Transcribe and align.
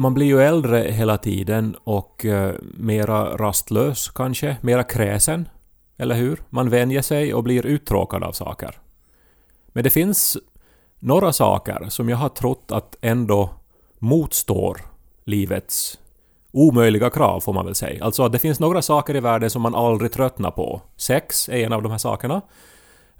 Man 0.00 0.14
blir 0.14 0.26
ju 0.26 0.42
äldre 0.42 0.78
hela 0.78 1.18
tiden 1.18 1.76
och 1.84 2.24
eh, 2.24 2.54
mera 2.60 3.36
rastlös 3.36 4.10
kanske, 4.10 4.56
mera 4.60 4.84
kräsen. 4.84 5.48
Eller 5.96 6.14
hur? 6.14 6.42
Man 6.50 6.70
vänjer 6.70 7.02
sig 7.02 7.34
och 7.34 7.42
blir 7.42 7.66
uttråkad 7.66 8.24
av 8.24 8.32
saker. 8.32 8.78
Men 9.68 9.84
det 9.84 9.90
finns 9.90 10.36
några 10.98 11.32
saker 11.32 11.86
som 11.88 12.08
jag 12.08 12.16
har 12.16 12.28
trott 12.28 12.72
att 12.72 12.96
ändå 13.00 13.50
motstår 13.98 14.80
livets 15.24 15.98
omöjliga 16.52 17.10
krav 17.10 17.40
får 17.40 17.52
man 17.52 17.64
väl 17.64 17.74
säga. 17.74 18.04
Alltså 18.04 18.22
att 18.22 18.32
det 18.32 18.38
finns 18.38 18.60
några 18.60 18.82
saker 18.82 19.16
i 19.16 19.20
världen 19.20 19.50
som 19.50 19.62
man 19.62 19.74
aldrig 19.74 20.12
tröttnar 20.12 20.50
på. 20.50 20.82
Sex 20.96 21.48
är 21.48 21.56
en 21.56 21.72
av 21.72 21.82
de 21.82 21.90
här 21.90 21.98
sakerna. 21.98 22.42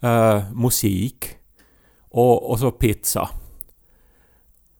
Eh, 0.00 0.42
musik. 0.52 1.24
Och, 2.10 2.50
och 2.50 2.58
så 2.58 2.70
pizza. 2.70 3.28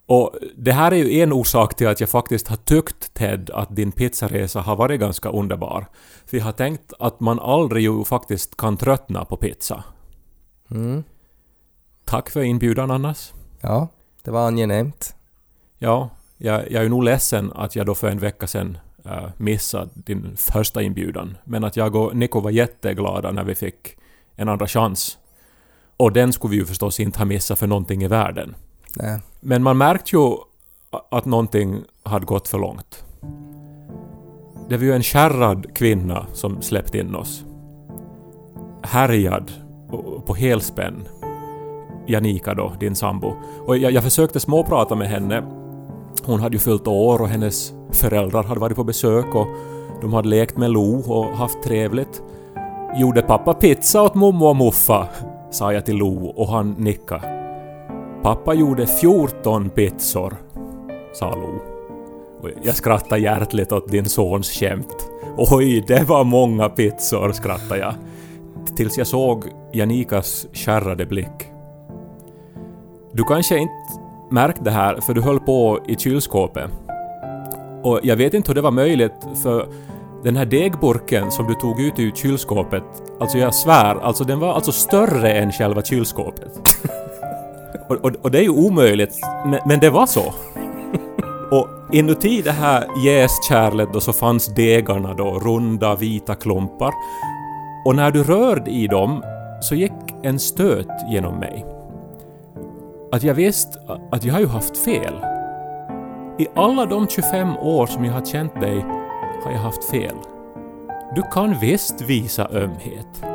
Och 0.09 0.35
det 0.57 0.73
här 0.73 0.93
är 0.93 0.97
ju 0.97 1.21
en 1.21 1.33
orsak 1.33 1.75
till 1.75 1.89
att 1.89 2.01
jag 2.01 2.09
faktiskt 2.09 2.49
har 2.49 2.57
tyckt, 2.57 3.15
Ted, 3.15 3.51
att 3.55 3.77
din 3.77 3.93
pizzaresa 3.93 4.61
har 4.61 4.77
varit 4.77 5.01
ganska 5.01 5.29
underbar. 5.29 5.87
För 6.27 6.37
jag 6.37 6.45
har 6.45 6.53
tänkt 6.53 6.93
att 6.99 7.21
man 7.21 7.41
aldrig 7.41 7.83
ju 7.83 8.05
faktiskt 8.05 8.57
kan 8.57 8.77
tröttna 8.77 9.25
på 9.25 9.37
pizza. 9.37 9.85
Mm. 10.71 11.05
Tack 12.05 12.31
för 12.31 12.43
inbjudan 12.43 12.91
annars. 12.91 13.33
Ja, 13.61 13.89
det 14.23 14.31
var 14.31 14.47
angenämt. 14.47 15.15
Ja, 15.79 16.11
jag, 16.37 16.61
jag 16.61 16.75
är 16.75 16.83
ju 16.83 16.89
nog 16.89 17.05
ledsen 17.05 17.53
att 17.55 17.77
jag 17.77 17.87
då 17.87 17.95
för 17.95 18.09
en 18.09 18.19
vecka 18.19 18.47
sedan 18.47 18.79
uh, 19.07 19.29
missade 19.37 19.91
din 19.95 20.37
första 20.37 20.83
inbjudan. 20.83 21.37
Men 21.45 21.65
att 21.65 21.77
jag 21.77 21.95
och 21.95 22.17
Nico 22.17 22.41
var 22.41 22.51
jätteglada 22.51 23.33
när 23.33 23.45
vi 23.45 23.55
fick 23.55 23.97
en 24.37 24.49
andra 24.49 24.67
chans. 24.67 25.19
Och 25.97 26.13
den 26.13 26.33
skulle 26.33 26.51
vi 26.51 26.57
ju 26.57 26.67
förstås 26.67 27.01
inte 27.01 27.19
ha 27.19 27.25
missat 27.25 27.59
för 27.59 27.67
någonting 27.67 28.03
i 28.03 28.09
världen. 28.09 28.55
Nej. 28.97 29.21
Men 29.41 29.63
man 29.63 29.79
märkte 29.79 30.17
ju 30.17 30.37
att 31.11 31.25
någonting 31.25 31.83
hade 32.03 32.27
gått 32.27 32.49
för 32.49 32.59
långt. 32.59 33.05
Det 34.69 34.77
var 34.77 34.85
ju 34.85 34.93
en 34.93 35.03
kärrad 35.03 35.75
kvinna 35.75 36.27
som 36.33 36.63
släppte 36.63 36.99
in 36.99 37.15
oss. 37.15 37.45
Härjad 38.83 39.53
på 40.27 40.35
helspänn. 40.35 41.09
Janika 42.07 42.55
då, 42.55 42.73
din 42.81 42.95
sambo. 42.95 43.33
Och 43.67 43.77
jag, 43.77 43.93
jag 43.93 44.03
försökte 44.03 44.41
småprata 44.41 44.95
med 44.95 45.09
henne. 45.09 45.43
Hon 46.25 46.41
hade 46.41 46.57
ju 46.57 46.61
fyllt 46.61 46.87
år 46.87 47.23
och 47.23 47.29
hennes 47.29 47.73
föräldrar 47.93 48.43
hade 48.43 48.61
varit 48.61 48.77
på 48.77 48.85
besök 48.85 49.35
och 49.35 49.47
de 50.01 50.13
hade 50.13 50.29
lekt 50.29 50.57
med 50.57 50.71
Lo 50.71 51.13
och 51.13 51.25
haft 51.25 51.63
trevligt. 51.63 52.23
Gjorde 52.97 53.23
pappa 53.23 53.55
pizza 53.55 54.03
åt 54.03 54.15
mommo 54.15 54.47
och 54.47 54.57
muffa? 54.57 55.09
sa 55.51 55.73
jag 55.73 55.87
till 55.87 55.97
Lo 55.97 56.27
och 56.27 56.49
han 56.49 56.71
nickade. 56.73 57.38
Pappa 58.23 58.55
gjorde 58.55 58.87
14 58.87 59.71
pizzor, 59.71 60.37
sa 61.13 61.31
Lo. 61.37 61.61
Och 62.43 62.51
jag 62.63 62.77
skrattade 62.77 63.21
hjärtligt 63.21 63.73
åt 63.73 63.89
din 63.89 64.05
sons 64.05 64.51
skämt. 64.51 65.11
Oj, 65.37 65.85
det 65.87 66.09
var 66.09 66.25
många 66.25 66.69
pizzor, 66.69 67.33
skrattade 67.33 67.81
jag. 67.81 67.95
Tills 68.77 68.99
jag 68.99 69.07
såg 69.07 69.45
Janikas 69.73 70.47
skärrade 70.53 71.07
blick. 71.07 71.53
Du 73.13 73.25
kanske 73.25 73.59
inte 73.59 73.75
märkte 74.31 74.65
det 74.65 74.71
här 74.71 75.01
för 75.01 75.15
du 75.15 75.21
höll 75.21 75.41
på 75.41 75.81
i 75.89 75.97
kylskåpet. 75.97 76.71
Och 77.83 78.01
jag 78.03 78.17
vet 78.17 78.35
inte 78.35 78.51
hur 78.51 78.55
det 78.55 78.61
var 78.61 78.71
möjligt 78.71 79.27
för 79.43 79.69
den 80.25 80.37
här 80.37 80.47
degburken 80.47 81.31
som 81.31 81.47
du 81.47 81.55
tog 81.55 81.81
ut 81.81 81.99
ur 81.99 82.11
kylskåpet, 82.11 82.85
alltså 83.21 83.39
jag 83.39 83.55
svär, 83.55 83.95
alltså 83.95 84.25
den 84.25 84.41
var 84.41 84.53
alltså 84.53 84.73
större 84.73 85.33
än 85.33 85.53
själva 85.53 85.83
kylskåpet. 85.83 86.61
Och, 87.89 87.97
och, 87.97 88.13
och 88.23 88.31
det 88.31 88.39
är 88.39 88.43
ju 88.43 88.51
omöjligt, 88.51 89.19
men, 89.47 89.61
men 89.67 89.81
det 89.81 89.91
var 89.91 90.07
så. 90.07 90.23
Och 91.51 91.69
inuti 91.93 92.43
det 92.43 92.53
här 92.53 92.87
jäskärlet 93.05 93.89
då 93.93 94.01
så 94.01 94.13
fanns 94.13 94.47
degarna 94.47 95.15
då, 95.15 95.39
runda 95.39 95.95
vita 95.95 96.35
klumpar. 96.35 96.95
Och 97.85 97.97
när 97.97 98.11
du 98.11 98.23
rörde 98.23 98.71
i 98.71 98.87
dem 98.87 99.23
så 99.61 99.75
gick 99.75 99.93
en 100.23 100.39
stöt 100.39 101.11
genom 101.11 101.39
mig. 101.39 101.65
Att 103.13 103.23
jag 103.23 103.35
visste 103.35 104.01
att 104.11 104.25
jag 104.25 104.35
har 104.35 104.41
ju 104.41 104.47
haft 104.47 104.77
fel. 104.77 105.15
I 106.39 106.47
alla 106.55 106.87
de 106.87 107.09
25 107.09 107.57
år 107.57 107.87
som 107.87 108.05
jag 108.05 108.13
har 108.13 108.25
känt 108.25 108.61
dig 108.61 108.85
har 109.45 109.53
jag 109.53 109.59
haft 109.59 109.85
fel. 109.85 110.17
Du 111.15 111.23
kan 111.23 111.61
visst 111.61 112.01
visa 112.01 112.49
ömhet. 112.53 113.28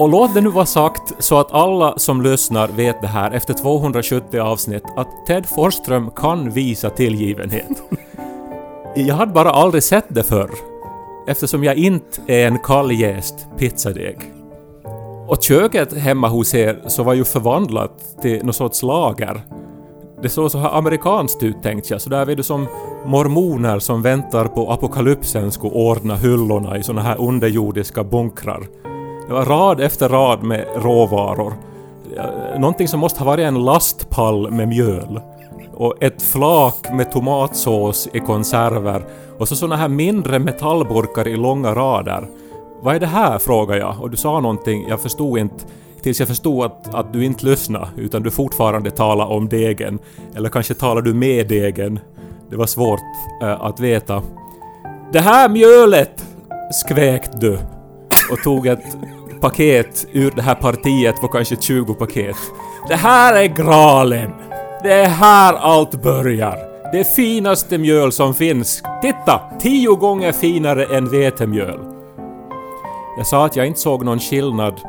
Och 0.00 0.08
låt 0.08 0.34
det 0.34 0.40
nu 0.40 0.50
vara 0.50 0.66
sagt 0.66 1.12
så 1.18 1.38
att 1.38 1.52
alla 1.52 1.98
som 1.98 2.22
lyssnar 2.22 2.68
vet 2.68 3.00
det 3.00 3.06
här 3.06 3.30
efter 3.30 3.54
270 3.54 4.40
avsnitt 4.40 4.84
att 4.96 5.26
Ted 5.26 5.46
Forsström 5.46 6.10
kan 6.16 6.50
visa 6.50 6.90
tillgivenhet. 6.90 7.82
Jag 8.96 9.14
hade 9.14 9.32
bara 9.32 9.50
aldrig 9.50 9.82
sett 9.82 10.04
det 10.08 10.22
förr 10.22 10.50
eftersom 11.26 11.64
jag 11.64 11.76
inte 11.76 12.20
är 12.26 12.46
en 12.46 12.58
kalljäst 12.58 13.48
pizzadeg. 13.58 14.16
Och 15.28 15.42
köket 15.42 15.92
hemma 15.92 16.28
hos 16.28 16.54
er 16.54 16.82
så 16.86 17.02
var 17.02 17.14
ju 17.14 17.24
förvandlat 17.24 18.22
till 18.22 18.44
någon 18.44 18.54
sorts 18.54 18.82
lager. 18.82 19.40
Det 20.22 20.28
såg 20.28 20.50
så 20.50 20.58
här 20.58 20.78
amerikanskt 20.78 21.42
ut 21.42 21.62
tänkte 21.62 21.94
jag, 21.94 22.00
så 22.00 22.10
där 22.10 22.30
är 22.30 22.36
det 22.36 22.44
som 22.44 22.66
mormoner 23.06 23.78
som 23.78 24.02
väntar 24.02 24.44
på 24.44 24.72
apokalypsen 24.72 25.52
skulle 25.52 25.72
ordna 25.72 26.16
hyllorna 26.16 26.78
i 26.78 26.82
såna 26.82 27.02
här 27.02 27.20
underjordiska 27.20 28.04
bunkrar. 28.04 28.66
Det 29.30 29.34
var 29.34 29.44
rad 29.44 29.80
efter 29.80 30.08
rad 30.08 30.42
med 30.42 30.66
råvaror. 30.76 31.54
Någonting 32.58 32.88
som 32.88 33.00
måste 33.00 33.18
ha 33.20 33.26
varit 33.26 33.44
en 33.44 33.64
lastpall 33.64 34.50
med 34.50 34.68
mjöl. 34.68 35.20
Och 35.74 36.02
ett 36.02 36.22
flak 36.22 36.92
med 36.92 37.12
tomatsås 37.12 38.08
i 38.12 38.20
konserver. 38.20 39.04
Och 39.38 39.48
så 39.48 39.56
såna 39.56 39.76
här 39.76 39.88
mindre 39.88 40.38
metallburkar 40.38 41.28
i 41.28 41.36
långa 41.36 41.74
rader. 41.74 42.28
Vad 42.82 42.94
är 42.94 43.00
det 43.00 43.06
här? 43.06 43.38
frågade 43.38 43.80
jag 43.80 43.94
och 44.00 44.10
du 44.10 44.16
sa 44.16 44.40
någonting, 44.40 44.88
jag 44.88 45.00
förstod 45.00 45.38
inte. 45.38 45.64
Tills 46.02 46.18
jag 46.18 46.28
förstod 46.28 46.64
att, 46.64 46.94
att 46.94 47.12
du 47.12 47.24
inte 47.24 47.46
lyssnade 47.46 47.88
utan 47.96 48.22
du 48.22 48.30
fortfarande 48.30 48.90
talade 48.90 49.34
om 49.34 49.48
degen. 49.48 49.98
Eller 50.34 50.48
kanske 50.48 50.74
talar 50.74 51.02
du 51.02 51.14
med 51.14 51.48
degen. 51.48 52.00
Det 52.50 52.56
var 52.56 52.66
svårt 52.66 53.00
äh, 53.42 53.62
att 53.62 53.80
veta. 53.80 54.22
Det 55.12 55.20
här 55.20 55.48
mjölet! 55.48 56.26
skväkte 56.72 57.36
du 57.36 57.58
och 58.30 58.42
tog 58.42 58.66
ett 58.66 58.96
paket 59.40 60.06
ur 60.12 60.30
det 60.36 60.42
här 60.42 60.54
partiet 60.54 61.20
på 61.20 61.28
kanske 61.28 61.56
20 61.56 61.94
paket. 61.94 62.36
Det 62.88 62.96
här 62.96 63.34
är 63.34 63.46
graalen. 63.46 64.32
Det 64.82 64.92
är 64.92 65.08
här 65.08 65.54
allt 65.54 66.02
börjar. 66.02 66.58
Det 66.92 67.14
finaste 67.14 67.78
mjöl 67.78 68.12
som 68.12 68.34
finns. 68.34 68.82
Titta! 69.02 69.40
Tio 69.60 69.94
gånger 69.96 70.32
finare 70.32 70.84
än 70.84 71.10
vetemjöl. 71.10 71.80
Jag 73.16 73.26
sa 73.26 73.46
att 73.46 73.56
jag 73.56 73.66
inte 73.66 73.80
såg 73.80 74.04
någon 74.04 74.18
skillnad 74.20 74.80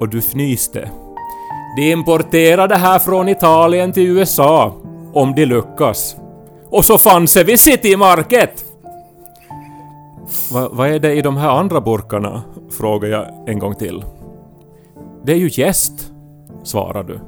och 0.00 0.08
du 0.08 0.18
fnyste. 0.18 0.90
De 1.76 1.92
importerar 1.92 2.68
det 2.68 2.76
här 2.76 2.98
från 2.98 3.28
Italien 3.28 3.92
till 3.92 4.06
USA. 4.06 4.74
Om 5.12 5.34
de 5.34 5.46
lyckas. 5.46 6.16
Och 6.70 6.84
så 6.84 6.98
fanns 6.98 7.34
det 7.34 7.44
vid 7.44 7.60
City 7.60 7.96
Market! 7.96 8.64
Va, 10.52 10.68
vad 10.72 10.88
är 10.88 10.98
det 10.98 11.14
i 11.14 11.22
de 11.22 11.36
här 11.36 11.48
andra 11.48 11.80
burkarna? 11.80 12.42
frågar 12.70 13.08
jag 13.08 13.48
en 13.48 13.58
gång 13.58 13.74
till. 13.74 14.04
Det 15.24 15.32
är 15.32 15.36
ju 15.36 15.48
jäst, 15.52 16.12
svarar 16.62 17.04
du. 17.04 17.20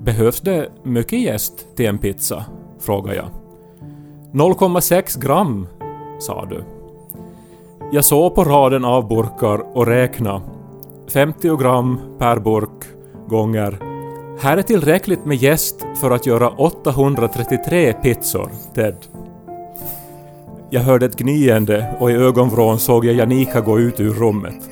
Behövs 0.00 0.40
det 0.40 0.68
mycket 0.82 1.20
jäst 1.20 1.76
till 1.76 1.86
en 1.86 1.98
pizza? 1.98 2.44
frågar 2.80 3.14
jag. 3.14 3.26
0,6 4.32 5.20
gram, 5.20 5.66
sa 6.18 6.44
du. 6.44 6.64
Jag 7.92 8.04
såg 8.04 8.34
på 8.34 8.44
raden 8.44 8.84
av 8.84 9.08
burkar 9.08 9.76
och 9.76 9.86
räkna. 9.86 10.42
50 11.12 11.56
gram 11.56 12.00
per 12.18 12.38
burk 12.38 12.84
gånger. 13.28 13.78
Här 14.40 14.56
är 14.56 14.62
tillräckligt 14.62 15.24
med 15.24 15.36
jäst 15.36 15.86
för 16.00 16.10
att 16.10 16.26
göra 16.26 16.48
833 16.48 17.92
pizzor, 17.92 18.50
Ted. 18.74 18.96
Jag 20.74 20.80
hörde 20.80 21.06
ett 21.06 21.16
gnyende 21.16 21.94
och 21.98 22.10
i 22.10 22.14
ögonvrån 22.14 22.78
såg 22.78 23.04
jag 23.04 23.14
Janika 23.14 23.60
gå 23.60 23.80
ut 23.80 24.00
ur 24.00 24.14
rummet. 24.14 24.70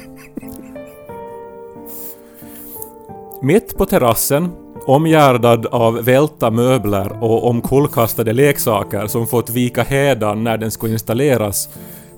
Mitt 3.43 3.76
på 3.76 3.87
terrassen, 3.87 4.50
omgärdad 4.87 5.66
av 5.66 6.04
välta 6.04 6.50
möbler 6.50 7.22
och 7.22 7.49
omkullkastade 7.49 8.32
leksaker 8.32 9.06
som 9.06 9.26
fått 9.26 9.50
vika 9.50 9.82
hädan 9.82 10.44
när 10.44 10.58
den 10.58 10.70
skulle 10.70 10.93
installeras, 10.93 11.69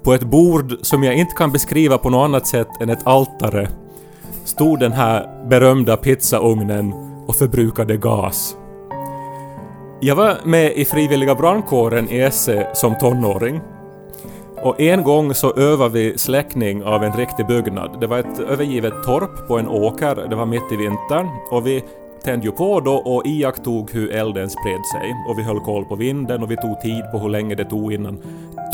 på 0.02 0.14
ett 0.14 0.24
bord 0.24 0.74
som 0.82 1.04
jag 1.04 1.14
inte 1.14 1.34
kan 1.34 1.52
beskriva 1.52 1.98
på 1.98 2.10
något 2.10 2.24
annat 2.24 2.46
sätt 2.46 2.68
än 2.80 2.90
ett 2.90 3.06
altare, 3.06 3.68
stod 4.44 4.80
den 4.80 4.92
här 4.92 5.46
berömda 5.48 5.96
pizzaugnen 5.96 6.92
och 7.26 7.36
förbrukade 7.36 7.96
gas. 7.96 8.56
Jag 10.00 10.16
var 10.16 10.36
med 10.44 10.72
i 10.72 10.84
frivilliga 10.84 11.34
brandkåren 11.34 12.10
i 12.10 12.18
Esse 12.18 12.66
som 12.74 12.98
tonåring. 12.98 13.60
Och 14.64 14.80
en 14.80 15.02
gång 15.02 15.34
så 15.34 15.54
övade 15.54 15.94
vi 15.94 16.18
släckning 16.18 16.84
av 16.84 17.04
en 17.04 17.12
riktig 17.12 17.46
byggnad. 17.46 18.00
Det 18.00 18.06
var 18.06 18.18
ett 18.18 18.38
övergivet 18.38 18.94
torp 19.04 19.48
på 19.48 19.58
en 19.58 19.68
åker, 19.68 20.28
det 20.30 20.36
var 20.36 20.46
mitt 20.46 20.72
i 20.72 20.76
vintern 20.76 21.28
och 21.50 21.66
vi 21.66 21.84
tände 22.24 22.46
ju 22.46 22.52
på 22.52 22.80
då 22.80 22.94
och 22.94 23.26
iakttog 23.26 23.90
hur 23.92 24.12
elden 24.12 24.50
spred 24.50 24.80
sig. 24.92 25.14
Och 25.28 25.38
vi 25.38 25.42
höll 25.42 25.60
koll 25.60 25.84
på 25.84 25.94
vinden 25.94 26.42
och 26.42 26.50
vi 26.50 26.56
tog 26.56 26.80
tid 26.80 27.02
på 27.12 27.18
hur 27.18 27.28
länge 27.28 27.54
det 27.54 27.64
tog 27.64 27.92
innan 27.92 28.22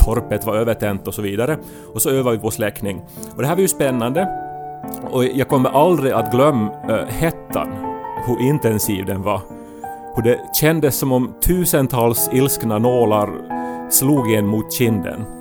torpet 0.05 0.47
var 0.47 0.57
övertänt 0.57 1.09
och 1.09 1.15
så 1.15 1.23
vidare. 1.23 1.57
Och 1.95 2.03
så 2.03 2.11
övade 2.11 2.37
vi 2.37 2.43
på 2.43 2.51
släckning. 2.51 3.03
Och 3.37 3.43
det 3.43 3.49
här 3.49 3.55
var 3.55 3.63
ju 3.63 3.69
spännande. 3.69 4.29
Och 5.11 5.25
jag 5.25 5.49
kommer 5.49 5.71
aldrig 5.71 6.13
att 6.13 6.33
glömma 6.33 6.71
äh, 6.89 7.07
hettan, 7.07 7.69
hur 8.27 8.49
intensiv 8.49 9.07
den 9.07 9.23
var. 9.23 9.41
Hur 10.17 10.23
det 10.23 10.41
kändes 10.61 10.99
som 10.99 11.13
om 11.13 11.35
tusentals 11.41 12.31
ilskna 12.33 12.79
nålar 12.79 13.31
slog 13.91 14.33
en 14.33 14.47
mot 14.47 14.73
kinden. 14.73 15.40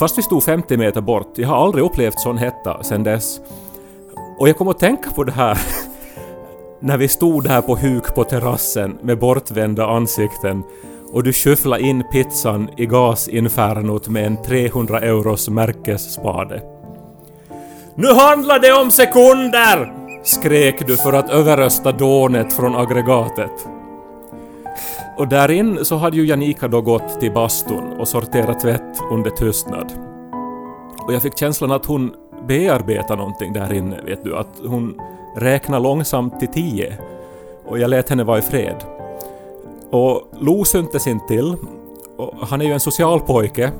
Fast 0.00 0.18
vi 0.18 0.22
stod 0.22 0.42
50 0.42 0.76
meter 0.76 1.00
bort, 1.00 1.32
jag 1.34 1.48
har 1.48 1.64
aldrig 1.64 1.84
upplevt 1.84 2.20
sån 2.20 2.38
hetta 2.38 2.82
sedan 2.82 3.04
dess. 3.04 3.40
Och 4.38 4.48
jag 4.48 4.58
kom 4.58 4.68
att 4.68 4.78
tänka 4.78 5.10
på 5.10 5.24
det 5.24 5.32
här 5.32 5.58
när 6.80 6.96
vi 6.96 7.08
stod 7.08 7.46
här 7.46 7.62
på 7.62 7.76
huk 7.76 8.14
på 8.14 8.24
terrassen 8.24 8.98
med 9.02 9.18
bortvända 9.18 9.86
ansikten 9.86 10.62
och 11.12 11.22
du 11.22 11.32
skyfflade 11.32 11.82
in 11.82 12.04
pizzan 12.12 12.68
i 12.76 12.86
gasinfernot 12.86 14.08
med 14.08 14.26
en 14.26 14.42
300 14.42 15.00
euros 15.00 15.48
märkesspade. 15.48 16.62
Nu 17.94 18.12
handlar 18.12 18.58
det 18.58 18.72
om 18.72 18.90
sekunder! 18.90 19.92
skrek 20.24 20.86
du 20.86 20.96
för 20.96 21.12
att 21.12 21.30
överrösta 21.30 21.92
dånet 21.92 22.52
från 22.52 22.76
aggregatet. 22.76 23.79
Och 25.16 25.28
därin 25.28 25.84
så 25.84 25.96
hade 25.96 26.16
ju 26.16 26.26
Janika 26.26 26.68
då 26.68 26.80
gått 26.80 27.20
till 27.20 27.32
bastun 27.32 27.92
och 27.98 28.08
sorterat 28.08 28.60
tvätt 28.60 29.00
under 29.12 29.30
tystnad. 29.30 29.92
Och 31.06 31.14
jag 31.14 31.22
fick 31.22 31.38
känslan 31.38 31.72
att 31.72 31.86
hon 31.86 32.12
bearbetar 32.48 33.16
någonting 33.16 33.52
där 33.52 33.72
inne, 33.72 34.02
vet 34.02 34.24
du. 34.24 34.36
Att 34.36 34.60
hon 34.66 35.00
räknar 35.36 35.80
långsamt 35.80 36.40
till 36.40 36.48
tio. 36.48 36.98
Och 37.66 37.78
jag 37.78 37.90
lät 37.90 38.08
henne 38.08 38.24
vara 38.24 38.38
i 38.38 38.42
fred. 38.42 38.84
Och 39.90 40.22
Lo 40.40 40.64
syntes 40.64 41.06
inte 41.06 41.26
till. 41.26 41.56
Och 42.16 42.34
han 42.48 42.60
är 42.60 42.64
ju 42.64 42.72
en 42.72 42.80
social 42.80 43.20
pojke. 43.20 43.72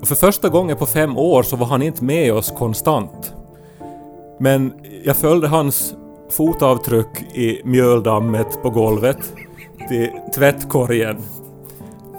Och 0.00 0.08
för 0.08 0.14
första 0.14 0.48
gången 0.48 0.76
på 0.76 0.86
fem 0.86 1.18
år 1.18 1.42
så 1.42 1.56
var 1.56 1.66
han 1.66 1.82
inte 1.82 2.04
med 2.04 2.32
oss 2.32 2.50
konstant. 2.58 3.34
Men 4.38 4.72
jag 5.04 5.16
följde 5.16 5.48
hans 5.48 5.94
fotavtryck 6.30 7.22
i 7.34 7.60
mjöldammet 7.64 8.62
på 8.62 8.70
golvet 8.70 9.32
till 9.88 10.10
tvättkorgen 10.34 11.16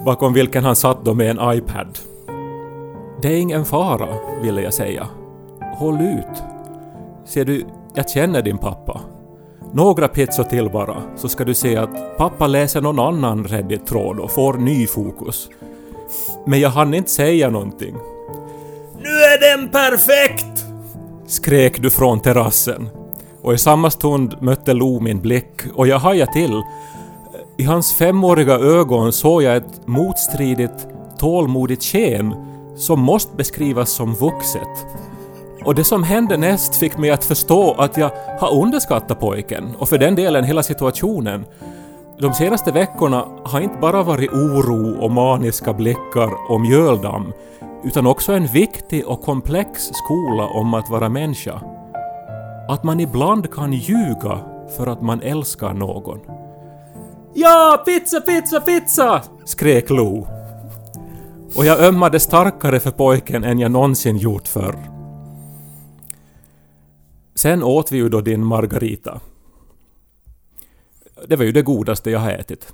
bakom 0.06 0.34
vilken 0.34 0.64
han 0.64 0.76
satt 0.76 1.06
då 1.06 1.14
med 1.14 1.30
en 1.30 1.58
iPad. 1.58 2.00
Det 3.22 3.28
är 3.28 3.38
ingen 3.38 3.66
fara, 3.66 4.08
ville 4.42 4.62
jag 4.62 4.74
säga. 4.74 5.08
Håll 5.78 6.02
ut. 6.02 6.44
Ser 7.26 7.46
du, 7.46 7.66
jag 7.94 8.10
känner 8.10 8.42
din 8.42 8.58
pappa. 8.58 9.02
Några 9.74 10.08
pizzor 10.08 10.44
till 10.44 10.70
bara, 10.70 11.02
så 11.16 11.30
ska 11.30 11.46
du 11.46 11.54
se 11.54 11.78
att 11.78 12.18
pappa 12.18 12.48
läser 12.48 12.82
någon 12.82 13.00
annan 13.00 13.44
Reddit-tråd 13.48 14.20
och 14.20 14.32
får 14.32 14.54
ny 14.54 14.88
fokus. 14.88 15.50
Men 16.46 16.60
jag 16.60 16.70
hann 16.70 16.94
inte 16.94 17.12
säga 17.12 17.50
någonting. 17.50 17.96
Nu 18.98 19.10
är 19.10 19.58
den 19.58 19.70
perfekt! 19.70 20.66
Skrek 21.28 21.82
du 21.82 21.90
från 21.90 22.20
terrassen. 22.20 22.90
Och 23.42 23.54
i 23.54 23.58
samma 23.58 23.90
stund 23.90 24.36
mötte 24.42 24.74
Lo 24.74 25.00
min 25.00 25.20
blick 25.22 25.62
och 25.76 25.88
jag 25.88 26.00
hajade 26.00 26.34
till. 26.34 26.62
I 27.60 27.64
hans 27.64 27.94
femåriga 27.94 28.54
ögon 28.54 29.12
såg 29.12 29.44
jag 29.44 29.58
ett 29.58 29.88
motstridigt, 29.88 30.88
tålmodigt 31.18 31.84
sken 31.84 32.36
som 32.76 33.00
måste 33.00 33.36
beskrivas 33.36 33.90
som 33.90 34.14
vuxet. 34.14 34.86
Och 35.66 35.76
det 35.76 35.84
som 35.84 36.04
hände 36.04 36.38
näst 36.38 36.76
fick 36.76 36.98
mig 36.98 37.12
att 37.12 37.26
förstå 37.26 37.74
att 37.78 37.98
jag 37.98 38.12
har 38.40 38.62
underskattat 38.64 39.20
pojken 39.20 39.76
och 39.78 39.90
för 39.90 39.98
den 39.98 40.16
delen 40.16 40.44
hela 40.44 40.64
situationen. 40.64 41.46
De 42.20 42.34
senaste 42.34 42.72
veckorna 42.72 43.26
har 43.44 43.62
inte 43.62 43.78
bara 43.82 44.04
varit 44.04 44.32
oro 44.32 45.04
och 45.04 45.12
maniska 45.12 45.74
blickar 45.74 46.52
om 46.52 46.62
mjöldamm 46.62 47.34
utan 47.84 48.08
också 48.08 48.34
en 48.34 48.48
viktig 48.48 49.08
och 49.08 49.22
komplex 49.22 49.90
skola 49.94 50.48
om 50.48 50.74
att 50.74 50.90
vara 50.90 51.10
människa. 51.10 51.62
Att 52.70 52.84
man 52.84 53.00
ibland 53.00 53.52
kan 53.52 53.74
ljuga 53.74 54.40
för 54.78 54.88
att 54.88 55.02
man 55.02 55.22
älskar 55.22 55.74
någon. 55.74 56.20
Ja, 57.34 57.84
pizza, 57.86 58.22
pizza, 58.22 58.62
pizza! 58.62 59.24
skrek 59.46 59.90
Lo. 59.90 60.28
Och 61.56 61.66
jag 61.66 61.80
ömmade 61.80 62.20
starkare 62.20 62.80
för 62.80 62.92
pojken 62.92 63.44
än 63.44 63.60
jag 63.60 63.72
någonsin 63.72 64.18
gjort 64.18 64.48
förr. 64.48 64.76
Sen 67.36 67.64
åt 67.64 67.92
vi 67.92 67.98
ju 67.98 68.10
då 68.10 68.22
din 68.22 68.46
margarita. 68.46 69.20
Det 71.28 71.36
var 71.36 71.46
ju 71.46 71.52
det 71.52 71.62
godaste 71.62 72.12
jag 72.12 72.20
har 72.20 72.32
ätit. 72.32 72.74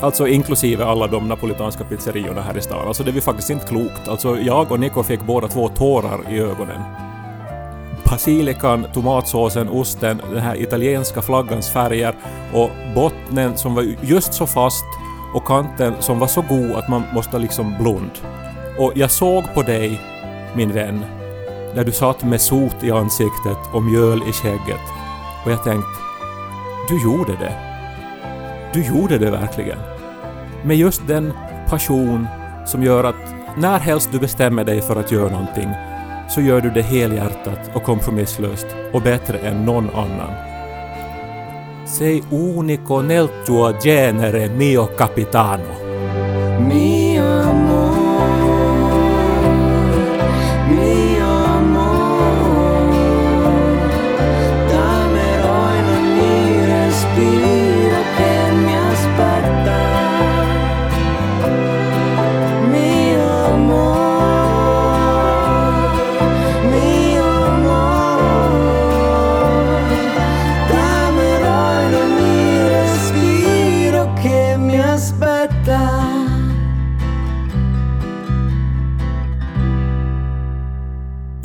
Alltså 0.00 0.26
inklusive 0.26 0.84
alla 0.84 1.06
de 1.06 1.28
napolitanska 1.28 1.84
pizzeriorna 1.84 2.40
här 2.40 2.58
i 2.58 2.60
stan. 2.60 2.88
Alltså 2.88 3.02
det 3.04 3.12
var 3.12 3.20
faktiskt 3.20 3.50
inte 3.50 3.66
klokt. 3.66 4.08
Alltså 4.08 4.38
jag 4.38 4.72
och 4.72 4.80
Nico 4.80 5.02
fick 5.02 5.26
båda 5.26 5.48
två 5.48 5.68
tårar 5.68 6.32
i 6.32 6.38
ögonen. 6.38 7.07
Basilikan, 8.10 8.86
tomatsåsen, 8.94 9.68
osten, 9.68 10.22
den 10.32 10.40
här 10.40 10.62
italienska 10.62 11.22
flaggans 11.22 11.70
färger 11.70 12.14
och 12.52 12.70
bottnen 12.94 13.58
som 13.58 13.74
var 13.74 13.82
just 14.02 14.34
så 14.34 14.46
fast 14.46 14.84
och 15.34 15.46
kanten 15.46 15.94
som 16.00 16.18
var 16.18 16.26
så 16.26 16.42
god 16.42 16.70
att 16.70 16.88
man 16.88 17.02
måste 17.14 17.38
liksom 17.38 17.74
blund. 17.80 18.10
Och 18.78 18.92
jag 18.94 19.10
såg 19.10 19.54
på 19.54 19.62
dig, 19.62 20.00
min 20.56 20.72
vän, 20.72 21.04
när 21.74 21.84
du 21.84 21.92
satt 21.92 22.24
med 22.24 22.40
sot 22.40 22.76
i 22.82 22.90
ansiktet 22.90 23.58
och 23.72 23.82
mjöl 23.82 24.22
i 24.28 24.32
skägget. 24.32 24.86
Och 25.44 25.52
jag 25.52 25.64
tänkte, 25.64 25.90
du 26.88 27.02
gjorde 27.02 27.32
det. 27.32 27.52
Du 28.72 28.86
gjorde 28.86 29.18
det 29.18 29.30
verkligen. 29.30 29.78
Med 30.64 30.76
just 30.76 31.06
den 31.06 31.32
passion 31.68 32.26
som 32.66 32.82
gör 32.82 33.04
att 33.04 33.34
när 33.56 33.78
helst 33.78 34.08
du 34.12 34.18
bestämmer 34.18 34.64
dig 34.64 34.82
för 34.82 34.96
att 34.96 35.12
göra 35.12 35.30
någonting 35.30 35.68
så 36.28 36.40
gör 36.40 36.60
du 36.60 36.70
det 36.70 36.82
helhjärtat 36.82 37.70
och 37.74 37.82
kompromisslöst 37.82 38.66
och 38.92 39.02
bättre 39.02 39.38
än 39.38 39.64
någon 39.64 39.90
annan. 39.90 40.32
Sei 41.86 42.22
unico 42.30 43.02
nel 43.02 43.28
tuo 43.46 43.72
genere 43.82 44.48
mio 44.48 44.86
capitano. 44.86 45.74
Mio 46.68 47.22
amor, 47.22 47.87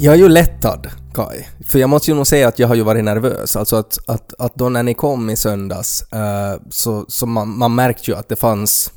Jag 0.04 0.14
är 0.14 0.18
ju 0.18 0.30
lättad, 0.30 0.90
Kai. 1.14 1.46
För 1.66 1.80
jag 1.80 1.90
måste 1.90 2.12
ju 2.12 2.16
nog 2.16 2.28
säga 2.28 2.48
att 2.48 2.60
jag 2.60 2.68
har 2.68 2.76
ju 2.76 2.82
varit 2.82 3.04
nervös. 3.04 3.56
Alltså 3.56 3.76
att, 3.76 3.98
att, 4.08 4.34
att 4.40 4.56
då 4.56 4.70
när 4.70 4.84
ni 4.84 4.94
kom 4.94 5.30
i 5.30 5.36
söndags 5.36 6.04
uh, 6.16 6.62
så, 6.70 7.06
så 7.08 7.26
man, 7.26 7.58
man 7.58 7.76
märkte 7.76 8.12
ju 8.12 8.18
att 8.18 8.30
det 8.30 8.36
fanns 8.36 8.92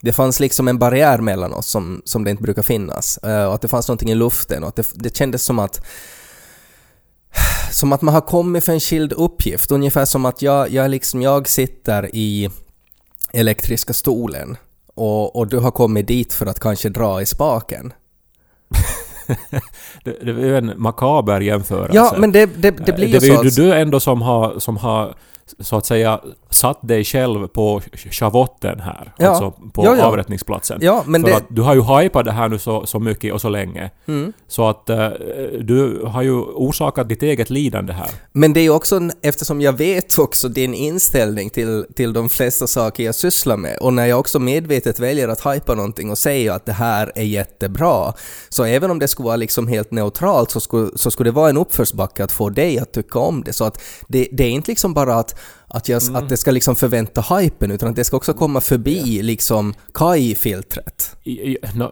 det 0.00 0.12
fanns 0.12 0.40
liksom 0.40 0.68
en 0.68 0.78
barriär 0.78 1.18
mellan 1.18 1.52
oss 1.52 1.66
som, 1.66 2.02
som 2.04 2.24
det 2.24 2.30
inte 2.30 2.42
brukar 2.42 2.62
finnas. 2.62 3.18
Uh, 3.26 3.44
och 3.44 3.54
att 3.54 3.62
det 3.62 3.68
fanns 3.68 3.88
någonting 3.88 4.10
i 4.10 4.14
luften 4.14 4.62
och 4.62 4.68
att 4.68 4.76
det, 4.76 4.90
det 4.94 5.16
kändes 5.16 5.42
som 5.42 5.58
att 5.58 5.86
som 7.70 7.92
att 7.92 8.02
man 8.02 8.14
har 8.14 8.20
kommit 8.20 8.64
för 8.64 8.72
en 8.72 8.80
skild 8.80 9.12
uppgift. 9.12 9.70
Ungefär 9.70 10.04
som 10.04 10.24
att 10.24 10.42
jag, 10.42 10.70
jag, 10.70 10.90
liksom, 10.90 11.22
jag 11.22 11.48
sitter 11.48 12.16
i 12.16 12.50
elektriska 13.32 13.92
stolen 13.92 14.56
och, 14.94 15.36
och 15.36 15.46
du 15.46 15.58
har 15.58 15.70
kommit 15.70 16.08
dit 16.08 16.32
för 16.32 16.46
att 16.46 16.60
kanske 16.60 16.88
dra 16.88 17.22
i 17.22 17.26
spaken. 17.26 17.92
det, 20.04 20.12
det 20.22 20.30
är 20.30 20.38
ju 20.46 20.56
en 20.56 20.72
makaber 20.76 21.40
jämförelse. 21.40 21.96
Ja, 21.96 22.14
men 22.18 22.32
det, 22.32 22.46
det, 22.46 22.70
det 22.70 22.92
blir 22.92 23.06
Eh, 23.06 23.12
ju 23.12 23.18
det 23.18 23.20
så. 23.20 23.40
är 23.40 23.44
ju 23.44 23.50
du 23.50 23.74
ändå 23.74 24.00
som 24.00 24.22
har, 24.22 24.58
som 24.58 24.76
har 24.76 25.14
så 25.60 25.76
att 25.76 25.86
säga 25.86 26.20
satt 26.54 26.88
dig 26.88 27.04
själv 27.04 27.46
på 27.46 27.80
schavotten 28.10 28.80
här. 28.80 29.12
Ja. 29.18 29.28
Alltså 29.28 29.50
på 29.50 29.84
Ja, 29.84 29.96
ja. 29.96 30.04
avrättningsplatsen. 30.04 30.78
Ja, 30.82 31.02
men 31.06 31.22
För 31.22 31.30
det... 31.30 31.36
att 31.36 31.46
du 31.48 31.62
har 31.62 31.74
ju 31.74 31.82
hypat 31.82 32.24
det 32.24 32.32
här 32.32 32.48
nu 32.48 32.58
så, 32.58 32.86
så 32.86 32.98
mycket 32.98 33.34
och 33.34 33.40
så 33.40 33.48
länge. 33.48 33.90
Mm. 34.06 34.32
Så 34.48 34.68
att 34.68 34.90
eh, 34.90 35.08
du 35.60 36.02
har 36.06 36.22
ju 36.22 36.32
orsakat 36.40 37.08
ditt 37.08 37.22
eget 37.22 37.50
lidande 37.50 37.92
här. 37.92 38.10
Men 38.32 38.52
det 38.52 38.60
är 38.60 38.62
ju 38.62 38.70
också, 38.70 39.00
eftersom 39.22 39.60
jag 39.60 39.72
vet 39.72 40.18
också 40.18 40.48
din 40.48 40.74
inställning 40.74 41.50
till, 41.50 41.86
till 41.94 42.12
de 42.12 42.28
flesta 42.28 42.66
saker 42.66 43.04
jag 43.04 43.14
sysslar 43.14 43.56
med 43.56 43.78
och 43.80 43.92
när 43.92 44.06
jag 44.06 44.20
också 44.20 44.38
medvetet 44.38 44.98
väljer 45.00 45.28
att 45.28 45.46
hypa 45.46 45.74
någonting 45.74 46.10
och 46.10 46.18
säga 46.18 46.54
att 46.54 46.66
det 46.66 46.72
här 46.72 47.12
är 47.14 47.22
jättebra, 47.22 48.12
så 48.48 48.64
även 48.64 48.90
om 48.90 48.98
det 48.98 49.08
skulle 49.08 49.26
vara 49.26 49.36
liksom 49.36 49.68
helt 49.68 49.90
neutralt 49.90 50.50
så 50.50 50.60
skulle, 50.60 50.90
så 50.94 51.10
skulle 51.10 51.30
det 51.30 51.34
vara 51.34 51.50
en 51.50 51.56
uppförsbacke 51.56 52.24
att 52.24 52.32
få 52.32 52.50
dig 52.50 52.78
att 52.78 52.92
tycka 52.92 53.18
om 53.18 53.42
det. 53.44 53.52
Så 53.52 53.64
att 53.64 53.82
det, 54.08 54.28
det 54.32 54.44
är 54.44 54.50
inte 54.50 54.70
liksom 54.70 54.94
bara 54.94 55.14
att, 55.14 55.40
att, 55.74 55.88
jag, 55.88 56.02
att 56.14 56.28
det 56.28 56.36
ska 56.36 56.50
liksom 56.50 56.76
förvänta 56.76 57.20
hypen 57.36 57.70
utan 57.70 57.88
att 57.90 57.96
det 57.96 58.04
ska 58.04 58.16
också 58.16 58.32
komma 58.34 58.60
förbi 58.60 59.22
liksom 59.22 59.74
Kai-filtret. 59.94 61.16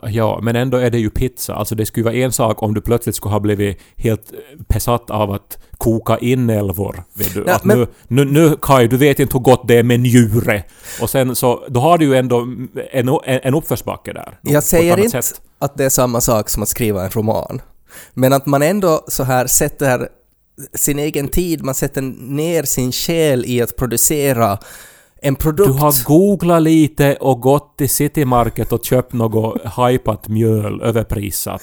Ja, 0.03 0.41
men 0.43 0.57
ändå 0.57 0.77
är 0.79 0.91
det 0.91 0.99
ju 0.99 1.11
pizza. 1.11 1.55
Alltså 1.55 1.75
det 1.75 1.87
skulle 1.87 2.05
vara 2.05 2.15
en 2.15 2.33
sak 2.33 2.63
om 2.63 2.75
du 2.75 2.81
plötsligt 2.81 3.17
skulle 3.17 3.33
ha 3.33 3.41
blivit 3.41 3.79
helt 3.97 4.33
besatt 4.69 5.11
av 5.11 5.31
att 5.31 5.59
koka 5.79 6.19
inälvor. 6.19 7.03
Vet 7.15 7.35
du? 7.35 7.45
Nej, 7.45 7.55
att 7.55 7.65
men- 7.65 7.79
nu, 7.79 7.87
nu, 8.09 8.25
nu 8.25 8.57
Kai, 8.63 8.87
du 8.89 8.97
vet 8.97 9.19
inte 9.21 9.37
hur 9.37 9.43
gott 9.43 9.69
det 9.69 9.79
är 9.79 9.83
med 9.83 10.01
njure. 10.01 10.65
Och 11.03 11.11
sen 11.11 11.37
så, 11.37 11.65
då 11.69 11.81
har 11.81 11.99
du 11.99 12.05
ju 12.05 12.15
ändå 12.15 12.41
en, 12.41 13.09
en, 13.09 13.19
en 13.25 13.55
uppförsbacke 13.55 14.13
där. 14.13 14.39
på 14.43 14.53
Jag 14.53 14.63
säger 14.63 14.99
inte 14.99 15.23
sätt. 15.23 15.41
att 15.59 15.77
det 15.77 15.85
är 15.85 15.89
samma 15.91 16.21
sak 16.21 16.49
som 16.49 16.63
att 16.63 16.69
skriva 16.69 17.05
en 17.05 17.11
roman. 17.11 17.63
Men 18.15 18.33
att 18.33 18.47
man 18.47 18.63
ändå 18.63 19.05
så 19.09 19.23
här 19.25 19.47
sätter 19.47 20.09
sin 20.75 20.99
egen 20.99 21.29
tid, 21.29 21.65
man 21.65 21.75
sätter 21.75 22.03
ner 22.03 22.63
sin 22.63 22.93
själ 22.93 23.45
i 23.47 23.63
att 23.63 23.77
producera 23.77 24.59
en 25.23 25.37
produkt. 25.37 25.69
Du 25.69 25.79
har 25.79 26.05
googlat 26.05 26.63
lite 26.63 27.17
och 27.17 27.41
gått 27.41 27.79
till 27.79 27.89
City 27.89 28.25
Market 28.25 28.73
och 28.73 28.85
köpt 28.85 29.13
något 29.13 29.63
hypat 29.77 30.29
mjöl 30.29 30.83
överprisat. 30.83 31.63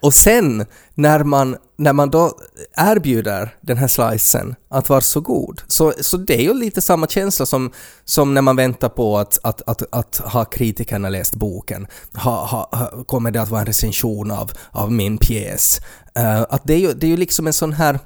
Och 0.00 0.14
sen 0.14 0.66
när 0.94 1.24
man, 1.24 1.56
när 1.76 1.92
man 1.92 2.10
då 2.10 2.32
erbjuder 2.76 3.56
den 3.60 3.76
här 3.76 3.88
slicen 3.88 4.54
att 4.68 4.88
vara 4.88 5.00
så 5.00 5.20
god, 5.20 5.62
så, 5.68 5.92
så 6.00 6.16
det 6.16 6.34
är 6.34 6.42
ju 6.42 6.54
lite 6.54 6.80
samma 6.80 7.06
känsla 7.06 7.46
som, 7.46 7.72
som 8.04 8.34
när 8.34 8.42
man 8.42 8.56
väntar 8.56 8.88
på 8.88 9.18
att, 9.18 9.38
att, 9.42 9.62
att, 9.66 9.82
att 9.94 10.16
ha 10.16 10.44
kritikerna 10.44 11.08
läst 11.08 11.34
boken. 11.34 11.86
Ha, 12.14 12.46
ha, 12.46 12.90
kommer 13.06 13.30
det 13.30 13.42
att 13.42 13.50
vara 13.50 13.60
en 13.60 13.66
recension 13.66 14.30
av, 14.30 14.50
av 14.70 14.92
min 14.92 15.18
pjäs? 15.18 15.80
Eh, 16.14 16.40
att 16.40 16.62
det 16.64 16.74
är, 16.74 16.78
ju, 16.78 16.92
det 16.92 17.06
är 17.06 17.10
ju 17.10 17.16
liksom 17.16 17.46
en 17.46 17.52
sån 17.52 17.72
här 17.72 17.98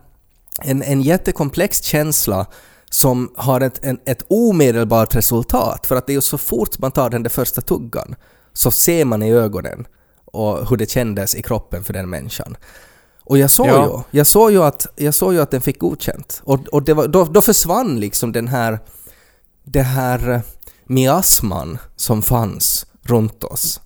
en, 0.63 0.83
en 0.83 1.03
jättekomplex 1.03 1.83
känsla 1.83 2.47
som 2.91 3.33
har 3.37 3.61
ett, 3.61 3.85
en, 3.85 3.99
ett 4.07 4.23
omedelbart 4.29 5.15
resultat. 5.15 5.87
För 5.87 5.97
att 5.97 6.07
det 6.07 6.13
är 6.13 6.15
ju 6.15 6.21
så 6.21 6.39
fort 6.39 6.79
man 6.79 6.93
tar 6.93 7.11
den 7.11 7.23
där 7.23 7.31
första 7.31 7.61
tuggan 7.61 8.15
så 8.53 8.71
ser 8.71 9.05
man 9.05 9.23
i 9.23 9.33
ögonen 9.33 9.87
och 10.25 10.69
hur 10.69 10.77
det 10.77 10.91
kändes 10.91 11.35
i 11.35 11.43
kroppen 11.43 11.85
för 11.85 11.93
den 11.93 12.11
människan. 12.11 12.57
Och 13.25 13.39
jag 13.39 13.51
såg 13.51 13.67
Ja. 13.67 14.05
ju, 14.13 14.19
jag 14.19 14.27
såg 14.27 14.51
ju 14.51 14.63
att, 14.63 14.87
jag 14.97 15.15
såg 15.15 15.33
ju 15.35 15.41
att 15.41 15.51
den 15.51 15.61
fick 15.61 15.79
godkänt. 15.79 16.41
Och, 16.45 16.69
och 16.69 16.83
det 16.83 16.95
var, 16.95 17.09
då, 17.09 17.25
då 17.25 17.43
försvann 17.43 18.01
liksom 18.01 18.33
den 18.33 18.49
här, 18.49 18.79
det 19.65 19.83
här 19.83 20.43
miasman 20.85 21.79
som 21.97 22.23
fanns 22.23 22.87
runt 23.03 23.45
oss. 23.45 23.81